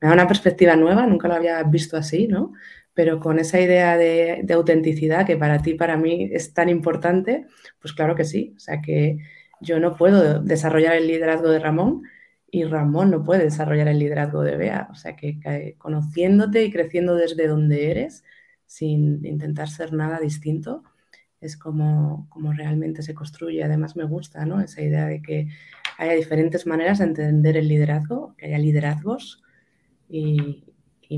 Me 0.00 0.08
da 0.08 0.14
una 0.14 0.28
perspectiva 0.28 0.76
nueva, 0.76 1.06
nunca 1.06 1.28
lo 1.28 1.34
había 1.34 1.62
visto 1.62 1.96
así, 1.96 2.26
¿no? 2.28 2.52
Pero 2.94 3.20
con 3.20 3.38
esa 3.38 3.60
idea 3.60 3.96
de, 3.96 4.44
autenticidad 4.52 5.26
que 5.26 5.36
para 5.36 5.62
ti, 5.62 5.74
para 5.74 5.96
mí 5.96 6.28
es 6.32 6.54
tan 6.54 6.68
importante, 6.68 7.46
pues 7.80 7.92
claro 7.92 8.14
que 8.14 8.24
sí. 8.24 8.54
O 8.56 8.60
sea 8.60 8.80
que 8.80 9.18
yo 9.60 9.78
no 9.80 9.96
puedo 9.96 10.40
desarrollar 10.40 10.96
el 10.96 11.06
liderazgo 11.06 11.48
de 11.50 11.60
Ramón 11.60 12.02
y 12.50 12.64
Ramón 12.64 13.10
no 13.10 13.22
puede 13.22 13.44
desarrollar 13.44 13.88
el 13.88 13.98
liderazgo 13.98 14.42
de 14.42 14.56
Bea. 14.56 14.88
O 14.90 14.94
sea 14.94 15.16
que 15.16 15.76
conociéndote 15.78 16.64
y 16.64 16.72
creciendo 16.72 17.14
desde 17.14 17.46
donde 17.46 17.90
eres, 17.90 18.24
sin 18.66 19.24
intentar 19.24 19.68
ser 19.68 19.92
nada 19.92 20.18
distinto, 20.18 20.82
es 21.40 21.56
como, 21.56 22.26
como 22.28 22.52
realmente 22.52 23.02
se 23.02 23.14
construye. 23.14 23.62
Además 23.62 23.96
me 23.96 24.04
gusta 24.04 24.44
¿no? 24.46 24.60
esa 24.60 24.82
idea 24.82 25.06
de 25.06 25.22
que 25.22 25.48
haya 25.98 26.12
diferentes 26.12 26.66
maneras 26.66 26.98
de 26.98 27.04
entender 27.04 27.56
el 27.56 27.68
liderazgo, 27.68 28.34
que 28.36 28.46
haya 28.46 28.58
liderazgos 28.58 29.42
y, 30.08 30.64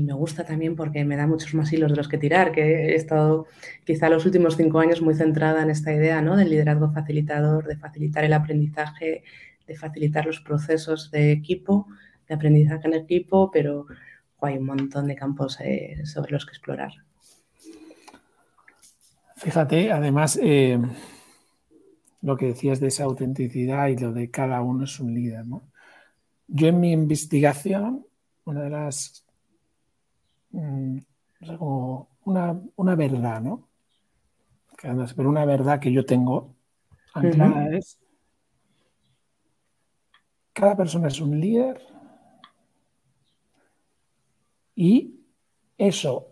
me 0.01 0.13
gusta 0.13 0.43
también 0.43 0.75
porque 0.75 1.05
me 1.05 1.15
da 1.15 1.27
muchos 1.27 1.53
más 1.53 1.71
hilos 1.71 1.91
de 1.91 1.97
los 1.97 2.07
que 2.07 2.17
tirar, 2.17 2.51
que 2.51 2.61
he 2.61 2.95
estado 2.95 3.45
quizá 3.85 4.09
los 4.09 4.25
últimos 4.25 4.57
cinco 4.57 4.79
años 4.79 5.01
muy 5.01 5.13
centrada 5.13 5.61
en 5.61 5.69
esta 5.69 5.93
idea 5.93 6.21
¿no? 6.21 6.35
del 6.35 6.49
liderazgo 6.49 6.91
facilitador, 6.91 7.65
de 7.67 7.77
facilitar 7.77 8.23
el 8.23 8.33
aprendizaje, 8.33 9.23
de 9.67 9.75
facilitar 9.75 10.25
los 10.25 10.41
procesos 10.41 11.11
de 11.11 11.31
equipo, 11.31 11.87
de 12.27 12.35
aprendizaje 12.35 12.87
en 12.87 12.95
equipo, 12.95 13.51
pero 13.51 13.85
hay 14.41 14.57
un 14.57 14.65
montón 14.65 15.07
de 15.07 15.15
campos 15.15 15.59
eh, 15.61 16.01
sobre 16.05 16.31
los 16.31 16.45
que 16.45 16.51
explorar. 16.51 16.91
Fíjate, 19.37 19.91
además, 19.91 20.39
eh, 20.41 20.79
lo 22.21 22.37
que 22.37 22.47
decías 22.47 22.79
de 22.79 22.87
esa 22.87 23.03
autenticidad 23.03 23.87
y 23.87 23.97
lo 23.97 24.13
de 24.13 24.31
cada 24.31 24.61
uno 24.61 24.85
es 24.85 24.99
un 24.99 25.13
líder. 25.13 25.45
¿no? 25.45 25.63
Yo 26.47 26.67
en 26.67 26.79
mi 26.79 26.91
investigación, 26.91 28.05
una 28.45 28.61
de 28.61 28.69
las, 28.69 29.22
mm, 30.53 30.97
como 31.57 32.09
una, 32.25 32.95
verdad, 32.95 33.41
¿no? 33.41 33.67
Pero 34.81 35.29
una 35.29 35.45
verdad 35.45 35.79
que 35.79 35.91
yo 35.91 36.05
tengo 36.05 36.55
anclada 37.13 37.69
es, 37.75 37.99
cada 40.51 40.75
persona 40.75 41.07
es 41.07 41.19
un 41.19 41.39
líder 41.39 41.81
y 44.75 45.19
eso 45.77 46.27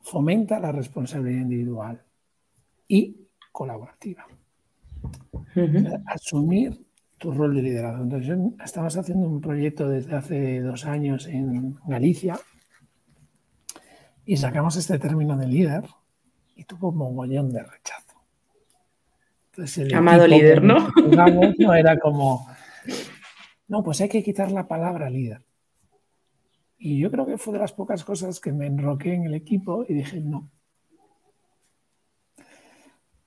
fomenta 0.00 0.60
la 0.60 0.72
responsabilidad 0.72 1.42
individual 1.42 2.02
y 2.88 3.28
colaborativa. 3.50 4.26
Asumir 6.06 6.86
tu 7.18 7.32
rol 7.32 7.56
de 7.56 7.62
liderazgo. 7.62 8.04
Entonces, 8.04 8.38
estamos 8.64 8.96
haciendo 8.96 9.26
un 9.26 9.40
proyecto 9.40 9.88
desde 9.88 10.14
hace 10.14 10.60
dos 10.60 10.84
años 10.84 11.26
en 11.26 11.76
Galicia 11.86 12.38
y 14.26 14.36
sacamos 14.36 14.76
este 14.76 14.98
término 14.98 15.36
de 15.36 15.46
líder 15.46 15.84
y 16.56 16.64
tuvo 16.64 16.90
un 16.90 16.96
mogollón 16.98 17.52
de 17.52 17.62
rechazo. 17.62 18.20
Entonces, 19.52 19.92
Amado 19.94 20.26
líder, 20.26 20.62
¿no? 20.62 20.88
no 21.58 21.74
era 21.74 21.98
como, 21.98 22.46
no, 23.68 23.82
pues 23.82 24.00
hay 24.00 24.08
que 24.08 24.22
quitar 24.22 24.50
la 24.50 24.68
palabra 24.68 25.08
líder. 25.08 25.42
Y 26.78 26.98
yo 26.98 27.10
creo 27.10 27.24
que 27.24 27.38
fue 27.38 27.54
de 27.54 27.60
las 27.60 27.72
pocas 27.72 28.04
cosas 28.04 28.38
que 28.40 28.52
me 28.52 28.66
enroqué 28.66 29.14
en 29.14 29.24
el 29.24 29.34
equipo 29.34 29.86
y 29.88 29.94
dije, 29.94 30.20
no, 30.20 30.50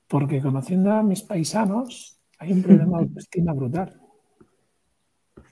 porque 0.10 0.42
conociendo 0.42 0.92
a 0.92 1.04
mis 1.04 1.22
paisanos, 1.22 2.20
hay 2.40 2.52
un 2.52 2.64
problema 2.64 2.98
de 2.98 3.04
autoestima 3.06 3.54
brutal. 3.54 4.02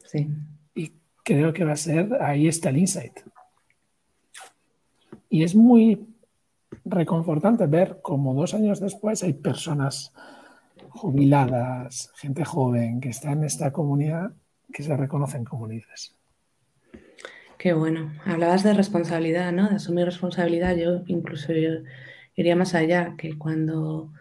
Sí. 0.03 0.27
Y 0.73 0.93
creo 1.23 1.53
que 1.53 1.63
va 1.63 1.73
a 1.73 1.77
ser, 1.77 2.11
ahí 2.21 2.47
está 2.47 2.69
el 2.69 2.77
insight. 2.77 3.19
Y 5.37 5.43
es 5.43 5.55
muy 5.55 6.07
reconfortante 6.83 7.65
ver 7.67 7.99
cómo 8.01 8.33
dos 8.33 8.53
años 8.53 8.79
después 8.79 9.23
hay 9.23 9.33
personas 9.33 10.13
jubiladas, 10.89 12.11
gente 12.15 12.43
joven 12.43 12.99
que 12.99 13.09
está 13.09 13.31
en 13.31 13.43
esta 13.43 13.71
comunidad 13.71 14.31
que 14.73 14.83
se 14.83 14.97
reconocen 14.97 15.45
como 15.45 15.67
líderes. 15.67 16.15
Qué 17.57 17.73
bueno. 17.73 18.11
Hablabas 18.25 18.63
de 18.63 18.73
responsabilidad, 18.73 19.51
¿no? 19.51 19.69
De 19.69 19.75
asumir 19.75 20.05
responsabilidad. 20.05 20.75
Yo 20.75 21.03
incluso 21.05 21.53
iría 22.35 22.55
más 22.55 22.75
allá, 22.75 23.15
que 23.17 23.37
cuando 23.37 24.11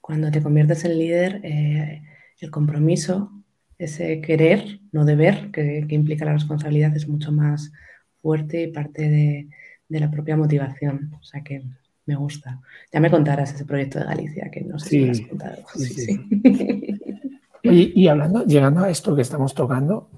cuando 0.00 0.30
te 0.30 0.42
conviertes 0.42 0.84
en 0.84 0.98
líder, 0.98 1.40
eh, 1.44 2.02
el 2.38 2.50
compromiso, 2.50 3.32
ese 3.78 4.20
querer, 4.20 4.80
no 4.92 5.06
deber, 5.06 5.50
que, 5.50 5.86
implica 5.88 6.26
la 6.26 6.34
responsabilidad, 6.34 6.94
es 6.94 7.08
mucho 7.08 7.32
más 7.32 7.72
fuerte 8.20 8.62
y 8.64 8.66
parte 8.70 9.08
de, 9.08 9.48
la 9.88 10.10
propia 10.10 10.36
motivación. 10.36 11.12
O 11.20 11.22
sea 11.22 11.42
que 11.42 11.62
me 12.06 12.14
gusta. 12.16 12.60
Ya 12.92 13.00
me 13.00 13.10
contarás 13.10 13.54
ese 13.54 13.64
proyecto 13.64 13.98
de 13.98 14.04
Galicia, 14.06 14.50
que 14.50 14.60
no 14.62 14.78
sé 14.78 14.88
si 14.88 15.04
lo 15.04 15.12
has 15.12 15.20
contado. 15.20 15.56
y 17.62 18.08
hablando, 18.08 18.44
llegando 18.44 18.80
a 18.80 18.90
esto 18.90 19.16
que 19.16 19.22
estamos 19.22 19.54
tocando, 19.54 20.10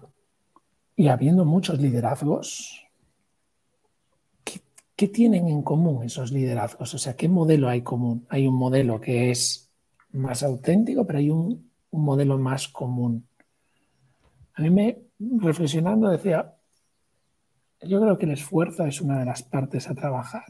y 0.97 1.09
habiendo 1.09 1.45
muchos 1.45 1.79
liderazgos, 1.79 2.87
¿qué, 4.43 4.61
¿qué, 4.97 5.09
tienen 5.09 5.47
en 5.47 5.63
común 5.63 6.03
esos 6.03 6.33
liderazgos? 6.33 6.95
O 6.95 6.99
sea, 6.99 7.15
¿qué 7.15 7.29
modelo 7.29 7.69
hay 7.69 7.83
común? 7.83 8.27
Hay 8.31 8.47
un 8.47 8.55
modelo 8.55 8.99
que 8.99 9.31
es 9.31 9.71
más 10.13 10.43
auténtico, 10.43 11.07
pero 11.07 11.19
hay 11.19 11.31
un, 11.31 11.71
un 11.91 12.03
modelo 12.03 12.39
más 12.39 12.69
común. 12.69 13.27
A 14.55 14.63
mí 14.63 14.71
me, 14.71 14.99
reflexionando, 15.19 16.09
decía, 16.09 16.56
yo 17.87 18.01
creo 18.01 18.19
que 18.19 18.27
el 18.27 18.33
esfuerzo 18.33 18.85
es 18.87 19.01
una 19.01 19.19
de 19.19 19.25
las 19.25 19.43
partes 19.43 19.89
a 19.89 19.95
trabajar. 19.95 20.45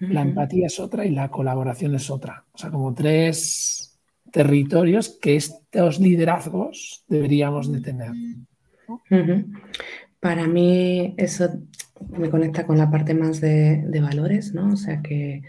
La 0.00 0.22
empatía 0.22 0.66
es 0.66 0.78
otra 0.78 1.06
y 1.06 1.10
la 1.10 1.30
colaboración 1.30 1.94
es 1.94 2.10
otra. 2.10 2.44
O 2.52 2.58
sea, 2.58 2.70
como 2.70 2.92
tres 2.94 3.98
territorios 4.30 5.18
que 5.20 5.36
estos 5.36 5.98
liderazgos 5.98 7.04
deberíamos 7.08 7.72
de 7.72 7.80
tener. 7.80 8.10
Para 10.20 10.46
mí 10.46 11.14
eso 11.16 11.48
me 12.10 12.28
conecta 12.28 12.66
con 12.66 12.76
la 12.76 12.90
parte 12.90 13.14
más 13.14 13.40
de, 13.40 14.00
valores, 14.00 14.52
¿no? 14.52 14.72
O 14.72 14.76
sea 14.76 15.00
que 15.00 15.42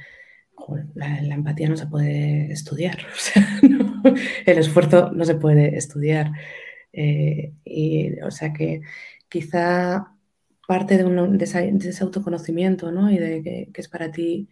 la, 0.96 1.36
empatía 1.36 1.70
no 1.70 1.78
se 1.78 1.88
puede 1.88 2.52
estudiar, 2.52 2.98
o 3.14 3.18
sea, 3.18 3.60
el 4.46 4.58
esfuerzo 4.58 5.12
no 5.12 5.26
se 5.26 5.36
puede 5.36 5.78
estudiar. 5.78 6.32
Eh, 6.94 7.54
y, 7.64 8.20
o 8.22 8.32
sea 8.32 8.54
que 8.54 8.82
quizá 9.30 10.14
parte 10.68 10.98
de, 10.98 11.44
ese 11.44 12.04
autoconocimiento 12.04 12.92
¿no? 12.92 13.10
y 13.12 13.18
de 13.18 13.42
que, 13.74 13.82
es 13.82 13.88
para 13.88 14.12
ti 14.12 14.50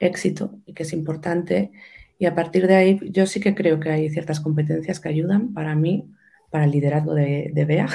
éxito 0.00 0.58
y 0.66 0.74
que 0.74 0.82
es 0.82 0.92
importante. 0.92 1.72
Y 2.18 2.26
a 2.26 2.34
partir 2.34 2.66
de 2.66 2.76
ahí 2.76 3.00
yo 3.10 3.26
sí 3.26 3.40
que 3.40 3.54
creo 3.54 3.80
que 3.80 3.90
hay 3.90 4.10
ciertas 4.10 4.40
competencias 4.40 5.00
que 5.00 5.08
ayudan 5.08 5.52
para 5.54 5.74
mí, 5.74 6.10
para 6.50 6.64
el 6.64 6.70
liderazgo 6.70 7.14
de, 7.14 7.50
de 7.52 7.64
BEA. 7.64 7.88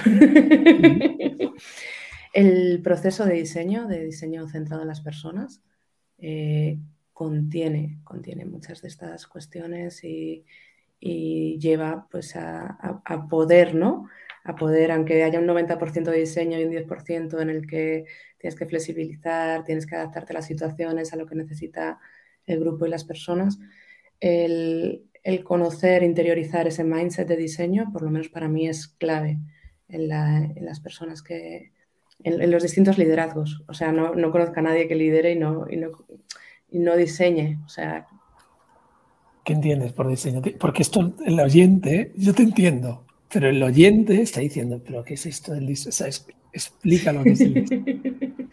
el 2.34 2.82
proceso 2.82 3.26
de 3.26 3.34
diseño, 3.34 3.88
de 3.88 4.06
diseño 4.06 4.48
centrado 4.48 4.82
en 4.82 4.88
las 4.88 5.02
personas, 5.02 5.62
eh, 6.18 6.80
contiene, 7.14 8.00
contiene 8.04 8.46
muchas 8.46 8.82
de 8.82 8.88
estas 8.88 9.28
cuestiones 9.28 10.04
y, 10.04 10.46
lleva 11.00 12.08
pues 12.12 12.36
a, 12.36 12.78
a, 13.06 13.28
poder, 13.28 13.74
¿no? 13.74 14.08
A 14.44 14.56
poder, 14.56 14.92
aunque 14.92 15.24
haya 15.24 15.40
un 15.40 15.48
90% 15.48 16.12
de 16.12 16.18
diseño 16.18 16.60
y 16.60 16.64
un 16.64 16.72
10% 16.72 17.42
en 17.42 17.50
el 17.50 17.68
que 17.68 18.06
tienes 18.38 18.58
que 18.58 18.66
flexibilizar, 18.66 19.64
tienes 19.64 19.86
que 19.86 19.96
adaptarte 19.96 20.34
a 20.34 20.36
las 20.36 20.48
situaciones, 20.48 21.14
a 21.14 21.16
lo 21.16 21.28
que 21.28 21.36
necesita 21.36 22.00
el 22.46 22.60
grupo 22.60 22.86
y 22.86 22.90
las 22.90 23.04
personas, 23.04 23.60
el, 24.20 25.04
conocer, 25.44 26.04
interiorizar 26.04 26.68
ese 26.68 26.84
mindset 26.84 27.28
de 27.28 27.38
diseño, 27.38 27.92
por 27.92 28.02
lo 28.02 28.10
menos 28.10 28.30
para 28.30 28.48
mí 28.48 28.68
es 28.68 28.88
clave 28.88 29.40
en, 29.90 30.08
las 30.08 30.80
personas 30.80 31.22
que, 31.22 31.72
en, 32.24 32.52
los 32.52 32.64
distintos 32.64 32.98
liderazgos. 32.98 33.64
O 33.68 33.74
sea, 33.74 33.92
no, 33.92 34.16
no 34.16 34.32
conozco 34.32 34.60
a 34.60 34.64
nadie 34.64 34.88
que 34.88 34.96
lidere 34.96 35.34
y 35.34 35.40
no, 35.40 35.66
y 35.70 35.78
no, 35.78 35.90
y 36.70 36.80
no 36.80 36.96
diseñe. 36.96 37.60
O 37.66 37.70
sea. 37.70 38.08
¿Qué 39.44 39.54
entiendes 39.54 39.94
por 39.94 40.08
diseño? 40.08 40.42
Porque 40.60 40.82
esto, 40.84 41.14
el 41.26 41.40
oyente, 41.40 42.14
yo 42.16 42.34
te 42.34 42.44
entiendo, 42.44 43.06
pero 43.34 43.50
el 43.50 43.62
oyente 43.62 44.22
está 44.22 44.42
diciendo, 44.42 44.82
¿pero 44.86 45.04
qué 45.04 45.16
es 45.16 45.26
esto 45.26 45.54
del 45.54 45.68
diseño? 45.68 45.90
O 45.90 45.92
sea, 45.92 46.08
explica 46.54 47.14
lo 47.14 47.24
que 47.24 47.32
es 47.32 47.42
el 47.42 47.54
diseño. 47.54 47.86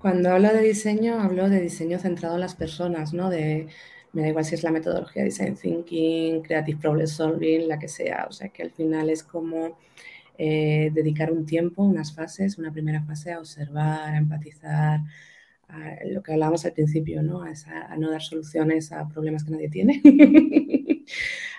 Cuando 0.00 0.30
hablo 0.30 0.52
de 0.52 0.62
diseño, 0.62 1.20
hablo 1.20 1.48
de 1.48 1.60
diseño 1.60 1.98
centrado 1.98 2.36
en 2.36 2.40
las 2.40 2.54
personas, 2.54 3.12
¿no? 3.12 3.28
De, 3.28 3.68
me 4.12 4.22
da 4.22 4.28
igual 4.28 4.44
si 4.44 4.54
es 4.54 4.62
la 4.62 4.70
metodología 4.70 5.22
Design 5.22 5.56
Thinking, 5.56 6.42
Creative 6.42 6.80
Problem 6.80 7.06
Solving, 7.06 7.68
la 7.68 7.78
que 7.78 7.88
sea. 7.88 8.26
O 8.28 8.32
sea, 8.32 8.48
que 8.48 8.62
al 8.62 8.70
final 8.70 9.10
es 9.10 9.22
como 9.22 9.78
eh, 10.38 10.90
dedicar 10.94 11.30
un 11.30 11.44
tiempo, 11.44 11.82
unas 11.82 12.14
fases, 12.14 12.56
una 12.56 12.72
primera 12.72 13.02
fase 13.02 13.32
a 13.32 13.38
observar, 13.38 14.14
a 14.14 14.16
empatizar, 14.16 15.00
lo 16.06 16.22
que 16.22 16.32
hablábamos 16.32 16.64
al 16.64 16.72
principio, 16.72 17.22
¿no? 17.22 17.42
A, 17.42 17.96
no 17.96 18.10
dar 18.10 18.22
soluciones 18.22 18.92
a 18.92 19.06
problemas 19.08 19.44
que 19.44 19.50
nadie 19.52 19.68
tiene, 19.68 20.02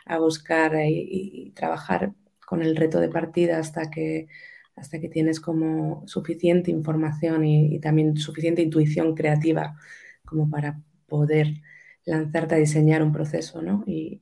a 0.06 0.17
buscar 0.17 0.73
y, 0.86 1.51
trabajar 1.56 2.13
con 2.52 2.62
el 2.62 2.76
reto 2.76 3.00
de 3.00 3.08
partida 3.08 3.60
hasta 3.60 3.90
que, 3.90 4.28
hasta 4.76 5.00
que 5.00 5.08
tienes 5.08 5.40
como 5.40 6.06
suficiente 6.06 6.70
información 6.70 7.46
y, 7.46 7.80
también 7.80 8.18
suficiente 8.18 8.62
intuición 8.62 9.16
creativa 9.16 9.78
como 10.26 10.50
para 10.50 10.82
poder 11.08 11.62
lanzarte 12.04 12.56
a 12.56 12.58
diseñar 12.58 13.04
un 13.04 13.14
proceso, 13.14 13.62
¿no? 13.62 13.86
Y, 13.88 14.20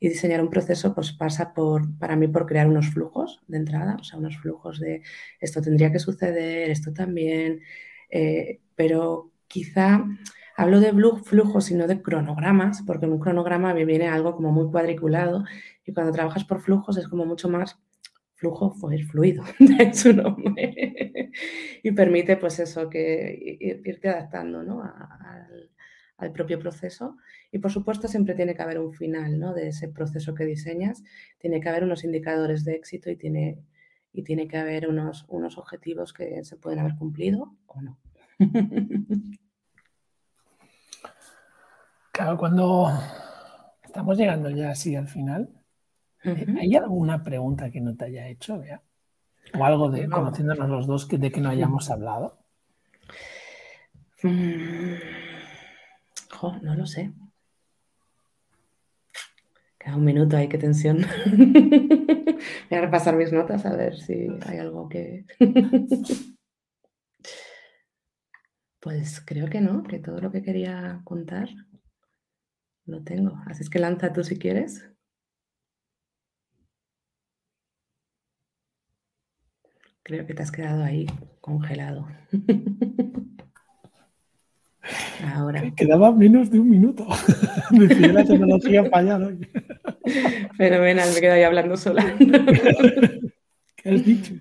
diseñar 0.00 0.40
un 0.40 0.48
proceso 0.48 0.94
pues 0.94 1.12
pasa 1.12 1.52
por, 1.52 1.82
para 1.98 2.16
mí, 2.16 2.26
por 2.26 2.46
crear 2.46 2.66
unos 2.66 2.88
flujos 2.88 3.42
de 3.48 3.58
entrada, 3.58 3.98
o 4.00 4.02
sea, 4.02 4.18
unos 4.18 4.38
flujos 4.38 4.80
de 4.80 5.02
esto 5.40 5.60
tendría 5.60 5.92
que 5.92 5.98
suceder, 5.98 6.70
esto 6.70 6.94
también, 6.94 7.60
eh, 8.08 8.60
pero 8.76 9.30
quizá 9.46 10.06
hablo 10.60 10.80
de 10.80 10.92
flujos 11.22 11.70
y 11.70 11.74
no 11.74 11.86
de 11.86 12.02
cronogramas, 12.02 12.82
porque 12.86 13.06
en 13.06 13.12
un 13.12 13.18
cronograma 13.18 13.72
me 13.72 13.84
viene 13.84 14.08
algo 14.08 14.34
como 14.34 14.52
muy 14.52 14.70
cuadriculado 14.70 15.44
y 15.86 15.92
cuando 15.92 16.12
trabajas 16.12 16.44
por 16.44 16.60
flujos 16.60 16.98
es 16.98 17.08
como 17.08 17.24
mucho 17.24 17.48
más 17.48 17.78
flujo 18.34 18.74
pues, 18.80 19.06
fluido, 19.06 19.44
de 19.58 19.92
su 19.94 20.12
nombre, 20.12 21.30
y 21.82 21.92
permite 21.92 22.36
pues 22.36 22.58
eso, 22.58 22.88
que 22.88 23.58
irte 23.84 24.08
adaptando 24.08 24.62
¿no? 24.62 24.82
al, 24.82 25.70
al, 26.16 26.32
propio 26.32 26.58
proceso. 26.58 27.16
Y 27.52 27.58
por 27.58 27.70
supuesto 27.70 28.08
siempre 28.08 28.34
tiene 28.34 28.54
que 28.54 28.62
haber 28.62 28.78
un 28.78 28.94
final 28.94 29.38
¿no? 29.38 29.54
de 29.54 29.68
ese 29.68 29.88
proceso 29.88 30.34
que 30.34 30.44
diseñas, 30.44 31.02
tiene 31.38 31.60
que 31.60 31.68
haber 31.68 31.84
unos 31.84 32.04
indicadores 32.04 32.64
de 32.64 32.74
éxito 32.74 33.10
y 33.10 33.16
tiene, 33.16 33.58
y 34.12 34.22
tiene 34.24 34.48
que 34.48 34.56
haber 34.56 34.88
unos, 34.88 35.26
unos 35.28 35.58
objetivos 35.58 36.12
que 36.12 36.42
se 36.44 36.56
pueden 36.56 36.78
haber 36.78 36.96
cumplido 36.96 37.56
o 37.66 37.80
no. 37.82 37.98
Claro, 42.20 42.36
cuando 42.36 42.86
estamos 43.82 44.18
llegando 44.18 44.50
ya 44.50 44.72
así 44.72 44.94
al 44.94 45.08
final, 45.08 45.48
eh, 46.22 46.44
¿hay 46.60 46.76
alguna 46.76 47.22
pregunta 47.22 47.70
que 47.70 47.80
no 47.80 47.96
te 47.96 48.04
haya 48.04 48.28
hecho, 48.28 48.60
O 49.58 49.64
algo 49.64 49.88
de, 49.88 50.06
conociéndonos 50.06 50.68
los 50.68 50.86
dos, 50.86 51.06
que, 51.06 51.16
de 51.16 51.32
que 51.32 51.40
no 51.40 51.48
hayamos 51.48 51.90
hablado? 51.90 52.36
Mm, 54.22 54.96
no 56.60 56.74
lo 56.74 56.84
sé. 56.84 57.10
Queda 59.78 59.96
un 59.96 60.04
minuto 60.04 60.36
ahí, 60.36 60.46
qué 60.46 60.58
tensión. 60.58 60.98
Voy 62.68 62.78
a 62.78 62.82
repasar 62.82 63.16
mis 63.16 63.32
notas 63.32 63.64
a 63.64 63.74
ver 63.74 63.96
si 63.96 64.28
hay 64.44 64.58
algo 64.58 64.90
que. 64.90 65.24
pues 68.78 69.22
creo 69.24 69.48
que 69.48 69.62
no, 69.62 69.82
que 69.84 70.00
todo 70.00 70.20
lo 70.20 70.30
que 70.30 70.42
quería 70.42 71.00
contar 71.04 71.48
lo 72.86 73.02
tengo. 73.02 73.40
Así 73.46 73.62
es 73.62 73.70
que 73.70 73.78
lanza 73.78 74.12
tú 74.12 74.24
si 74.24 74.38
quieres. 74.38 74.90
Creo 80.02 80.26
que 80.26 80.34
te 80.34 80.42
has 80.42 80.50
quedado 80.50 80.82
ahí 80.82 81.06
congelado. 81.40 82.08
Ahora. 85.24 85.70
Quedaba 85.76 86.10
menos 86.12 86.50
de 86.50 86.58
un 86.58 86.70
minuto. 86.70 87.06
Decía 87.70 88.12
la 88.12 88.24
tecnología 88.24 88.84
fallada. 88.84 89.30
Fenomenal, 90.56 91.08
me 91.14 91.20
quedo 91.20 91.34
ahí 91.34 91.42
hablando 91.42 91.76
sola. 91.76 92.16
¿Qué 93.76 93.90
has 93.90 94.04
dicho? 94.04 94.34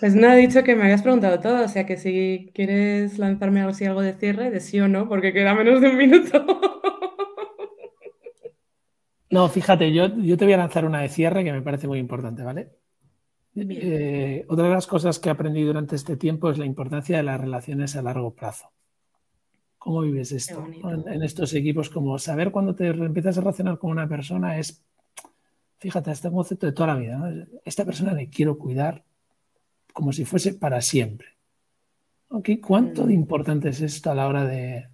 Pues 0.00 0.14
no, 0.14 0.32
he 0.32 0.36
dicho 0.36 0.62
que 0.62 0.76
me 0.76 0.84
habías 0.84 1.02
preguntado 1.02 1.40
todo, 1.40 1.64
o 1.64 1.68
sea 1.68 1.84
que 1.84 1.96
si 1.96 2.50
quieres 2.54 3.18
lanzarme 3.18 3.60
algo, 3.60 3.76
algo 3.86 4.02
de 4.02 4.14
cierre, 4.14 4.50
de 4.50 4.60
sí 4.60 4.80
o 4.80 4.88
no, 4.88 5.08
porque 5.08 5.32
queda 5.32 5.54
menos 5.54 5.80
de 5.80 5.88
un 5.88 5.96
minuto. 5.96 6.44
No, 9.30 9.46
fíjate, 9.50 9.92
yo, 9.92 10.06
yo 10.16 10.38
te 10.38 10.46
voy 10.46 10.54
a 10.54 10.56
lanzar 10.56 10.86
una 10.86 11.02
de 11.02 11.10
cierre 11.10 11.44
que 11.44 11.52
me 11.52 11.60
parece 11.60 11.86
muy 11.86 11.98
importante, 11.98 12.42
¿vale? 12.42 12.70
Eh, 13.54 14.46
otra 14.48 14.68
de 14.68 14.74
las 14.74 14.86
cosas 14.86 15.18
que 15.18 15.28
he 15.28 15.32
aprendido 15.32 15.68
durante 15.68 15.96
este 15.96 16.16
tiempo 16.16 16.50
es 16.50 16.58
la 16.58 16.64
importancia 16.64 17.16
de 17.16 17.22
las 17.22 17.40
relaciones 17.40 17.96
a 17.96 18.02
largo 18.02 18.34
plazo. 18.34 18.70
¿Cómo 19.78 20.02
vives 20.02 20.32
esto 20.32 20.66
en, 21.06 21.22
estos 21.22 21.52
equipos? 21.54 21.90
Como 21.90 22.18
saber 22.18 22.50
cuando 22.50 22.74
te 22.74 22.88
empiezas 22.88 23.38
a 23.38 23.40
relacionar 23.40 23.78
con 23.78 23.90
una 23.90 24.08
persona 24.08 24.58
es, 24.58 24.82
fíjate, 25.78 26.10
este 26.10 26.30
concepto 26.30 26.66
de 26.66 26.72
toda 26.72 26.94
la 26.94 26.96
vida. 26.96 27.46
Esta 27.64 27.84
persona 27.84 28.12
le 28.12 28.28
quiero 28.28 28.58
cuidar 28.58 29.04
como 29.98 30.12
si 30.12 30.24
fuese 30.24 30.54
para 30.54 30.80
siempre. 30.80 31.26
¿Cuánto 32.62 33.02
de 33.02 33.14
mm. 33.14 33.18
importante 33.18 33.70
es 33.70 33.80
esto 33.80 34.12
a 34.12 34.14
la 34.14 34.28
hora 34.28 34.44
de, 34.44 34.86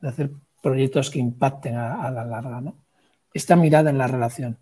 hacer 0.00 0.30
proyectos 0.62 1.10
que 1.10 1.18
impacten 1.18 1.76
a, 1.76 2.10
la 2.10 2.24
larga? 2.24 2.62
¿no? 2.62 2.82
Esta 3.34 3.56
mirada 3.56 3.90
en 3.90 3.98
la 3.98 4.06
relación. 4.06 4.56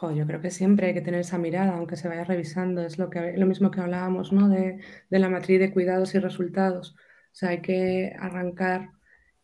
yo 0.00 0.26
creo 0.26 0.40
que 0.40 0.50
siempre 0.50 0.86
hay 0.86 0.94
que 0.94 1.02
tener 1.02 1.20
esa 1.20 1.36
mirada, 1.36 1.76
aunque 1.76 1.96
se 1.96 2.08
vaya 2.08 2.24
revisando. 2.24 2.80
Es 2.80 2.96
lo, 2.96 3.10
que, 3.10 3.36
lo 3.36 3.44
mismo 3.44 3.70
que 3.70 3.82
hablábamos 3.82 4.32
¿no? 4.32 4.48
de, 4.48 4.80
de 5.10 5.18
la 5.18 5.28
matriz 5.28 5.60
de 5.60 5.70
cuidados 5.70 6.14
y 6.14 6.18
resultados 6.18 6.96
o 7.36 7.38
sea, 7.38 7.50
hay 7.50 7.60
que 7.60 8.16
arrancar. 8.18 8.92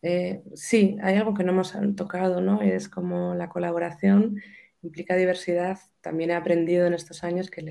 Eh, 0.01 0.41
sí, 0.55 0.97
hay 1.03 1.15
algo 1.17 1.35
que 1.35 1.43
no 1.43 1.51
hemos 1.51 1.75
tocado, 1.95 2.41
¿no? 2.41 2.59
Es 2.63 2.89
como 2.89 3.35
la 3.35 3.49
colaboración 3.49 4.41
implica 4.81 5.15
diversidad. 5.15 5.77
También 6.01 6.31
he 6.31 6.33
aprendido 6.33 6.87
en 6.87 6.95
estos 6.95 7.23
años 7.23 7.51
que 7.51 7.61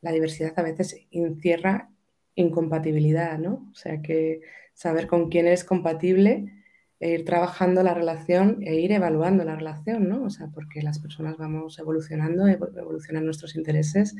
la 0.00 0.12
diversidad 0.12 0.52
a 0.56 0.62
veces 0.62 0.96
encierra 1.10 1.90
incompatibilidad, 2.34 3.38
¿no? 3.38 3.68
O 3.72 3.74
sea, 3.74 4.00
que 4.00 4.40
saber 4.74 5.06
con 5.08 5.28
quién 5.28 5.46
es 5.48 5.64
compatible 5.64 6.52
e 7.00 7.10
ir 7.10 7.24
trabajando 7.24 7.82
la 7.82 7.94
relación 7.94 8.58
e 8.62 8.76
ir 8.76 8.92
evaluando 8.92 9.44
la 9.44 9.56
relación, 9.56 10.08
¿no? 10.08 10.24
O 10.24 10.30
sea, 10.30 10.48
porque 10.48 10.82
las 10.82 10.98
personas 10.98 11.36
vamos 11.36 11.78
evolucionando, 11.78 12.46
evolucionan 12.46 13.24
nuestros 13.24 13.56
intereses, 13.56 14.16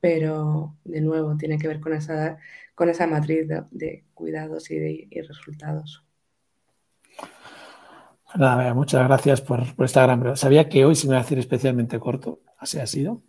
pero 0.00 0.76
de 0.84 1.00
nuevo 1.00 1.36
tiene 1.36 1.58
que 1.58 1.68
ver 1.68 1.80
con 1.80 1.92
esa, 1.92 2.38
con 2.74 2.88
esa 2.88 3.06
matriz 3.06 3.48
de, 3.48 4.04
cuidados 4.14 4.70
y, 4.70 4.78
de, 4.78 5.24
resultados. 5.26 6.04
Nada, 8.36 8.74
muchas 8.74 9.06
gracias 9.06 9.40
por, 9.40 9.62
esta 9.78 10.02
gran 10.02 10.20
pregunta. 10.20 10.40
Sabía 10.40 10.68
que 10.68 10.84
hoy 10.84 10.96
se 10.96 11.06
me 11.06 11.12
iba 11.12 11.18
a 11.18 11.22
hacer 11.22 11.38
especialmente 11.38 11.98
corto, 12.00 12.40
así 12.58 12.80
ha 12.80 12.86
sido. 12.86 13.22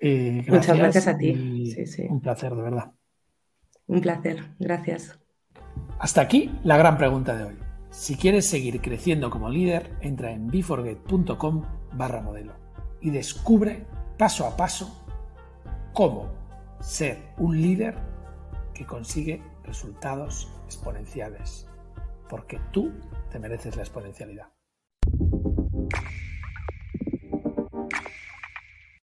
Eh, 0.00 0.44
muchas 0.48 0.78
gracias 0.78 1.06
a 1.06 1.16
ti. 1.16 1.74
Un 2.08 2.20
placer, 2.20 2.54
de 2.54 2.62
verdad. 2.62 2.92
Un 3.86 4.00
placer, 4.00 4.54
gracias. 4.58 5.18
Hasta 5.98 6.22
aquí 6.22 6.50
la 6.64 6.78
gran 6.78 6.96
pregunta 6.96 7.36
de 7.36 7.44
hoy. 7.44 7.58
Si 7.90 8.16
quieres 8.16 8.46
seguir 8.46 8.80
creciendo 8.80 9.30
como 9.30 9.50
líder, 9.50 9.90
entra 10.00 10.30
en 10.30 10.46
beforget.com 10.46 11.64
barra 11.92 12.22
modelo 12.22 12.54
y 13.00 13.10
descubre 13.10 13.84
paso 14.16 14.46
a 14.46 14.56
paso 14.56 15.04
cómo 15.92 16.30
ser 16.80 17.18
un 17.36 17.60
líder 17.60 17.96
que 18.72 18.86
consigue 18.86 19.42
resultados 19.64 20.50
exponenciales, 20.64 21.68
porque 22.28 22.60
tú 22.70 22.92
te 23.30 23.38
mereces 23.38 23.76
la 23.76 23.82
exponencialidad. 23.82 24.48